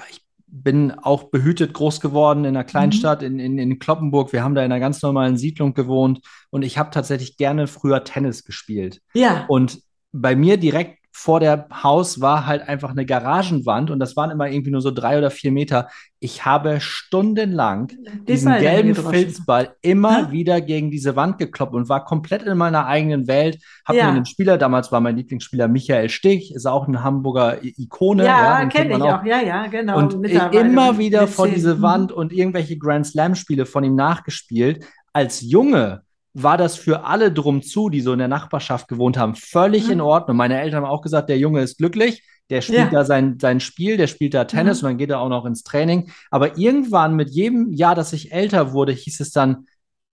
bin 0.54 0.92
auch 0.92 1.30
behütet 1.30 1.72
groß 1.72 2.00
geworden 2.00 2.44
in 2.44 2.54
einer 2.54 2.64
Kleinstadt 2.64 3.22
mhm. 3.22 3.26
in, 3.26 3.38
in, 3.38 3.58
in 3.58 3.78
Kloppenburg. 3.78 4.32
Wir 4.32 4.44
haben 4.44 4.54
da 4.54 4.62
in 4.62 4.70
einer 4.70 4.80
ganz 4.80 5.00
normalen 5.00 5.38
Siedlung 5.38 5.72
gewohnt 5.72 6.20
und 6.50 6.62
ich 6.62 6.76
habe 6.76 6.90
tatsächlich 6.90 7.38
gerne 7.38 7.66
früher 7.66 8.04
Tennis 8.04 8.44
gespielt. 8.44 9.00
Ja. 9.14 9.46
Und 9.48 9.80
bei 10.12 10.36
mir 10.36 10.58
direkt 10.58 11.01
vor 11.14 11.40
der 11.40 11.68
Haus 11.82 12.22
war 12.22 12.46
halt 12.46 12.66
einfach 12.66 12.90
eine 12.90 13.04
Garagenwand 13.04 13.90
und 13.90 14.00
das 14.00 14.16
waren 14.16 14.30
immer 14.30 14.48
irgendwie 14.48 14.70
nur 14.70 14.80
so 14.80 14.90
drei 14.90 15.18
oder 15.18 15.30
vier 15.30 15.52
Meter. 15.52 15.88
Ich 16.20 16.46
habe 16.46 16.80
stundenlang 16.80 17.88
Die 17.88 18.24
diesen 18.24 18.52
gelben 18.58 18.94
Filzball 18.94 19.76
immer 19.82 20.20
ja? 20.20 20.32
wieder 20.32 20.60
gegen 20.62 20.90
diese 20.90 21.14
Wand 21.14 21.36
gekloppt 21.36 21.74
und 21.74 21.90
war 21.90 22.06
komplett 22.06 22.44
in 22.44 22.56
meiner 22.56 22.86
eigenen 22.86 23.26
Welt. 23.26 23.62
Hab 23.84 23.94
ja. 23.94 24.06
mir 24.06 24.16
einen 24.16 24.26
Spieler, 24.26 24.56
damals 24.56 24.90
war 24.90 25.00
mein 25.00 25.16
Lieblingsspieler 25.16 25.68
Michael 25.68 26.08
Stich, 26.08 26.54
ist 26.54 26.66
auch 26.66 26.88
eine 26.88 27.04
Hamburger 27.04 27.62
Ikone. 27.62 28.24
Ja, 28.24 28.62
ja 28.62 28.68
kenne 28.68 28.96
ich 28.96 29.02
auch. 29.02 29.20
auch. 29.20 29.24
Ja, 29.24 29.42
ja, 29.42 29.66
genau. 29.66 29.98
Und 29.98 30.14
immer 30.14 30.96
wieder 30.96 31.28
vor 31.28 31.46
diese 31.46 31.82
Wand 31.82 32.10
und 32.10 32.32
irgendwelche 32.32 32.78
Grand 32.78 33.06
Slam 33.06 33.34
Spiele 33.34 33.66
von 33.66 33.84
ihm 33.84 33.94
nachgespielt. 33.94 34.84
Als 35.12 35.42
Junge 35.42 36.04
war 36.34 36.56
das 36.56 36.76
für 36.76 37.04
alle 37.04 37.32
drum 37.32 37.62
zu, 37.62 37.90
die 37.90 38.00
so 38.00 38.12
in 38.12 38.18
der 38.18 38.28
Nachbarschaft 38.28 38.88
gewohnt 38.88 39.18
haben, 39.18 39.34
völlig 39.34 39.86
mhm. 39.86 39.92
in 39.92 40.00
Ordnung. 40.00 40.36
Meine 40.36 40.60
Eltern 40.60 40.82
haben 40.82 40.90
auch 40.90 41.02
gesagt, 41.02 41.28
der 41.28 41.38
Junge 41.38 41.60
ist 41.60 41.78
glücklich, 41.78 42.22
der 42.50 42.60
spielt 42.60 42.78
ja. 42.78 42.90
da 42.90 43.04
sein, 43.04 43.38
sein 43.40 43.60
Spiel, 43.60 43.96
der 43.96 44.06
spielt 44.06 44.34
da 44.34 44.44
Tennis 44.44 44.82
mhm. 44.82 44.86
und 44.86 44.90
dann 44.92 44.98
geht 44.98 45.10
er 45.10 45.20
auch 45.20 45.28
noch 45.28 45.44
ins 45.44 45.62
Training. 45.62 46.10
Aber 46.30 46.58
irgendwann 46.58 47.14
mit 47.16 47.30
jedem 47.30 47.72
Jahr, 47.72 47.94
dass 47.94 48.12
ich 48.12 48.32
älter 48.32 48.72
wurde, 48.72 48.92
hieß 48.92 49.20
es 49.20 49.30
dann, 49.30 49.66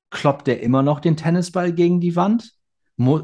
kloppt 0.10 0.48
der 0.48 0.62
immer 0.62 0.82
noch 0.82 1.00
den 1.00 1.18
Tennisball 1.18 1.74
gegen 1.74 2.02
die 2.02 2.16
Wand? 2.16 2.54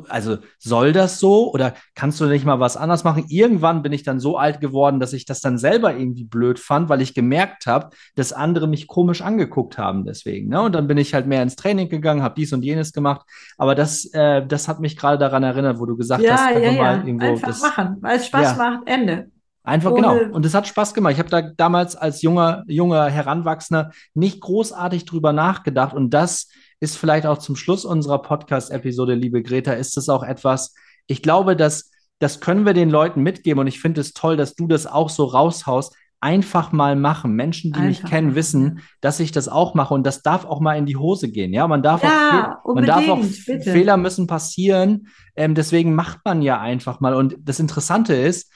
Also 0.08 0.38
soll 0.58 0.94
das 0.94 1.20
so 1.20 1.52
oder 1.52 1.74
kannst 1.96 2.20
du 2.22 2.26
nicht 2.26 2.46
mal 2.46 2.60
was 2.60 2.78
anders 2.78 3.04
machen? 3.04 3.26
Irgendwann 3.28 3.82
bin 3.82 3.94
ich 3.94 4.04
dann 4.04 4.20
so 4.20 4.38
alt 4.38 4.62
geworden, 4.62 5.00
dass 5.00 5.14
ich 5.14 5.26
das 5.26 5.42
dann 5.42 5.58
selber 5.58 5.96
irgendwie 5.96 6.24
blöd 6.24 6.60
fand, 6.60 6.90
weil 6.90 7.02
ich 7.02 7.14
gemerkt 7.14 7.68
habe, 7.68 7.90
dass 8.16 8.34
andere 8.34 8.68
mich 8.68 8.88
komisch 8.88 9.22
angeguckt 9.22 9.78
haben 9.78 10.06
deswegen. 10.06 10.50
Ne? 10.50 10.62
Und 10.62 10.74
dann 10.74 10.88
bin 10.88 10.98
ich 10.98 11.14
halt 11.14 11.28
mehr 11.28 11.44
ins 11.44 11.56
Training 11.56 11.90
gegangen, 11.90 12.24
habe 12.24 12.36
dies 12.36 12.54
und 12.54 12.64
jenes 12.64 12.94
gemacht. 12.94 13.26
Aber 13.58 13.76
das, 13.76 14.06
äh, 14.14 14.46
das 14.46 14.68
hat 14.68 14.80
mich 14.80 14.98
gerade 14.98 15.18
daran 15.18 15.44
erinnert, 15.44 15.80
wo 15.80 15.86
du 15.86 15.98
gesagt 15.98 16.24
ja, 16.24 16.38
hast, 16.38 16.54
ja, 16.56 16.60
ja. 16.60 16.72
mal 16.82 17.08
irgendwo 17.08 17.26
einfach 17.26 17.48
das, 17.48 17.62
machen, 17.62 17.98
weil 18.02 18.18
es 18.18 18.28
Spaß 18.28 18.58
ja. 18.58 18.64
macht. 18.64 18.88
Ende. 18.88 19.30
Einfach 19.66 19.92
Ohne 19.92 20.02
genau. 20.02 20.36
Und 20.36 20.46
es 20.46 20.54
hat 20.54 20.68
Spaß 20.68 20.94
gemacht. 20.94 21.14
Ich 21.14 21.20
habe 21.20 21.30
da 21.30 21.42
damals 21.42 21.96
als 21.96 22.22
junger, 22.22 22.64
junger 22.68 23.10
Heranwachsender 23.10 23.92
nicht 24.14 24.40
großartig 24.40 25.06
drüber 25.06 25.34
nachgedacht. 25.34 25.96
Und 25.96 26.12
das 26.12 26.50
ist 26.86 26.98
vielleicht 26.98 27.26
auch 27.26 27.40
zum 27.40 27.56
Schluss 27.56 27.84
unserer 27.84 28.22
Podcast-Episode, 28.22 29.16
liebe 29.16 29.42
Greta, 29.42 29.74
ist 29.74 29.98
das 29.98 30.08
auch 30.08 30.24
etwas, 30.24 30.76
ich 31.08 31.24
glaube, 31.24 31.56
dass 31.56 31.92
das 32.20 32.40
können 32.40 32.66
wir 32.66 32.74
den 32.74 32.90
Leuten 32.90 33.24
mitgeben 33.24 33.60
und 33.60 33.68
ich 33.68 33.82
finde 33.82 34.02
es 34.02 34.14
toll, 34.14 34.38
dass 34.38 34.56
du 34.56 34.68
das 34.68 34.88
auch 34.88 35.10
so 35.10 35.26
raushaust. 35.26 35.96
Einfach 36.22 36.72
mal 36.72 36.96
machen. 36.96 37.34
Menschen, 37.34 37.74
die 37.74 37.80
Einfach 37.80 38.04
mich 38.04 38.10
kennen, 38.10 38.36
wissen, 38.36 38.80
dass 39.02 39.20
ich 39.20 39.32
das 39.32 39.50
auch 39.50 39.74
mache 39.74 39.94
und 39.94 40.06
das 40.06 40.22
darf 40.22 40.46
auch 40.46 40.60
mal 40.62 40.78
in 40.78 40.86
die 40.86 40.96
Hose 40.96 41.30
gehen. 41.30 41.54
Ja, 41.54 41.68
man 41.68 41.84
darf 41.84 42.02
ja, 42.02 42.62
auch, 42.64 42.74
man 42.74 42.86
darf 42.86 43.08
auch 43.10 43.20
bitte. 43.20 43.72
Fehler 43.72 43.98
müssen 43.98 44.26
passieren. 44.26 45.08
Ähm, 45.36 45.56
deswegen 45.56 45.94
macht 45.94 46.20
man 46.24 46.42
ja 46.42 46.60
einfach 46.60 47.00
mal. 47.00 47.14
Und 47.14 47.36
das 47.44 47.60
Interessante 47.60 48.16
ist, 48.16 48.52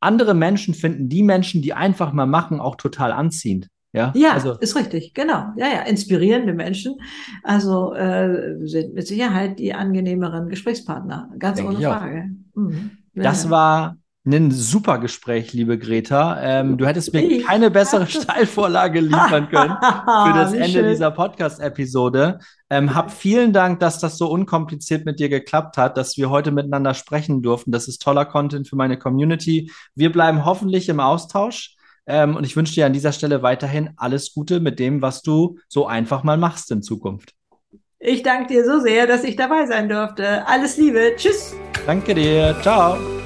andere 0.00 0.34
Menschen 0.34 0.74
finden 0.74 1.08
die 1.08 1.22
Menschen, 1.22 1.62
die 1.62 1.74
einfach 1.74 2.12
mal 2.12 2.26
machen, 2.26 2.60
auch 2.60 2.76
total 2.76 3.12
anziehend. 3.12 3.68
Ja, 3.92 4.12
ja 4.16 4.32
also, 4.32 4.58
ist 4.58 4.74
richtig, 4.74 5.14
genau. 5.14 5.52
Ja, 5.56 5.66
ja, 5.66 5.82
inspirierende 5.82 6.54
Menschen. 6.54 6.96
Also 7.42 7.92
äh, 7.94 8.66
sind 8.66 8.94
mit 8.94 9.06
Sicherheit 9.06 9.58
die 9.58 9.74
angenehmeren 9.74 10.48
Gesprächspartner, 10.48 11.30
ganz 11.38 11.60
ohne 11.60 11.80
Frage. 11.80 12.30
Mhm. 12.54 12.90
Das 13.14 13.50
war 13.50 13.96
ein 14.24 14.52
super 14.52 14.98
Gespräch, 14.98 15.52
liebe 15.52 15.78
Greta. 15.78 16.40
Ähm, 16.40 16.78
du 16.78 16.86
hättest 16.86 17.12
mir 17.12 17.22
ich 17.22 17.44
keine 17.44 17.70
bessere 17.72 18.06
Steilvorlage 18.06 19.00
liefern 19.00 19.48
können 19.48 19.74
für 19.80 20.32
das 20.34 20.52
Ende 20.52 20.68
schön. 20.68 20.88
dieser 20.88 21.10
Podcast-Episode. 21.10 22.38
Ähm, 22.70 22.94
hab 22.94 23.10
vielen 23.10 23.52
Dank, 23.52 23.80
dass 23.80 23.98
das 23.98 24.18
so 24.18 24.30
unkompliziert 24.30 25.04
mit 25.04 25.18
dir 25.18 25.28
geklappt 25.28 25.76
hat, 25.76 25.96
dass 25.96 26.16
wir 26.16 26.30
heute 26.30 26.52
miteinander 26.52 26.94
sprechen 26.94 27.42
durften. 27.42 27.72
Das 27.72 27.88
ist 27.88 28.00
toller 28.00 28.24
Content 28.24 28.68
für 28.68 28.76
meine 28.76 28.96
Community. 28.96 29.72
Wir 29.96 30.12
bleiben 30.12 30.44
hoffentlich 30.44 30.88
im 30.88 31.00
Austausch. 31.00 31.76
Ähm, 32.06 32.36
und 32.36 32.44
ich 32.44 32.56
wünsche 32.56 32.74
dir 32.74 32.86
an 32.86 32.92
dieser 32.92 33.12
Stelle 33.12 33.42
weiterhin 33.42 33.90
alles 33.96 34.34
Gute 34.34 34.60
mit 34.60 34.78
dem, 34.78 35.02
was 35.02 35.22
du 35.22 35.58
so 35.68 35.86
einfach 35.86 36.24
mal 36.24 36.36
machst 36.36 36.70
in 36.70 36.82
Zukunft. 36.82 37.34
Ich 37.98 38.22
danke 38.24 38.48
dir 38.48 38.64
so 38.64 38.80
sehr, 38.80 39.06
dass 39.06 39.22
ich 39.22 39.36
dabei 39.36 39.66
sein 39.66 39.88
durfte. 39.88 40.46
Alles 40.46 40.76
Liebe. 40.76 41.12
Tschüss. 41.16 41.54
Danke 41.86 42.14
dir. 42.14 42.56
Ciao. 42.60 43.21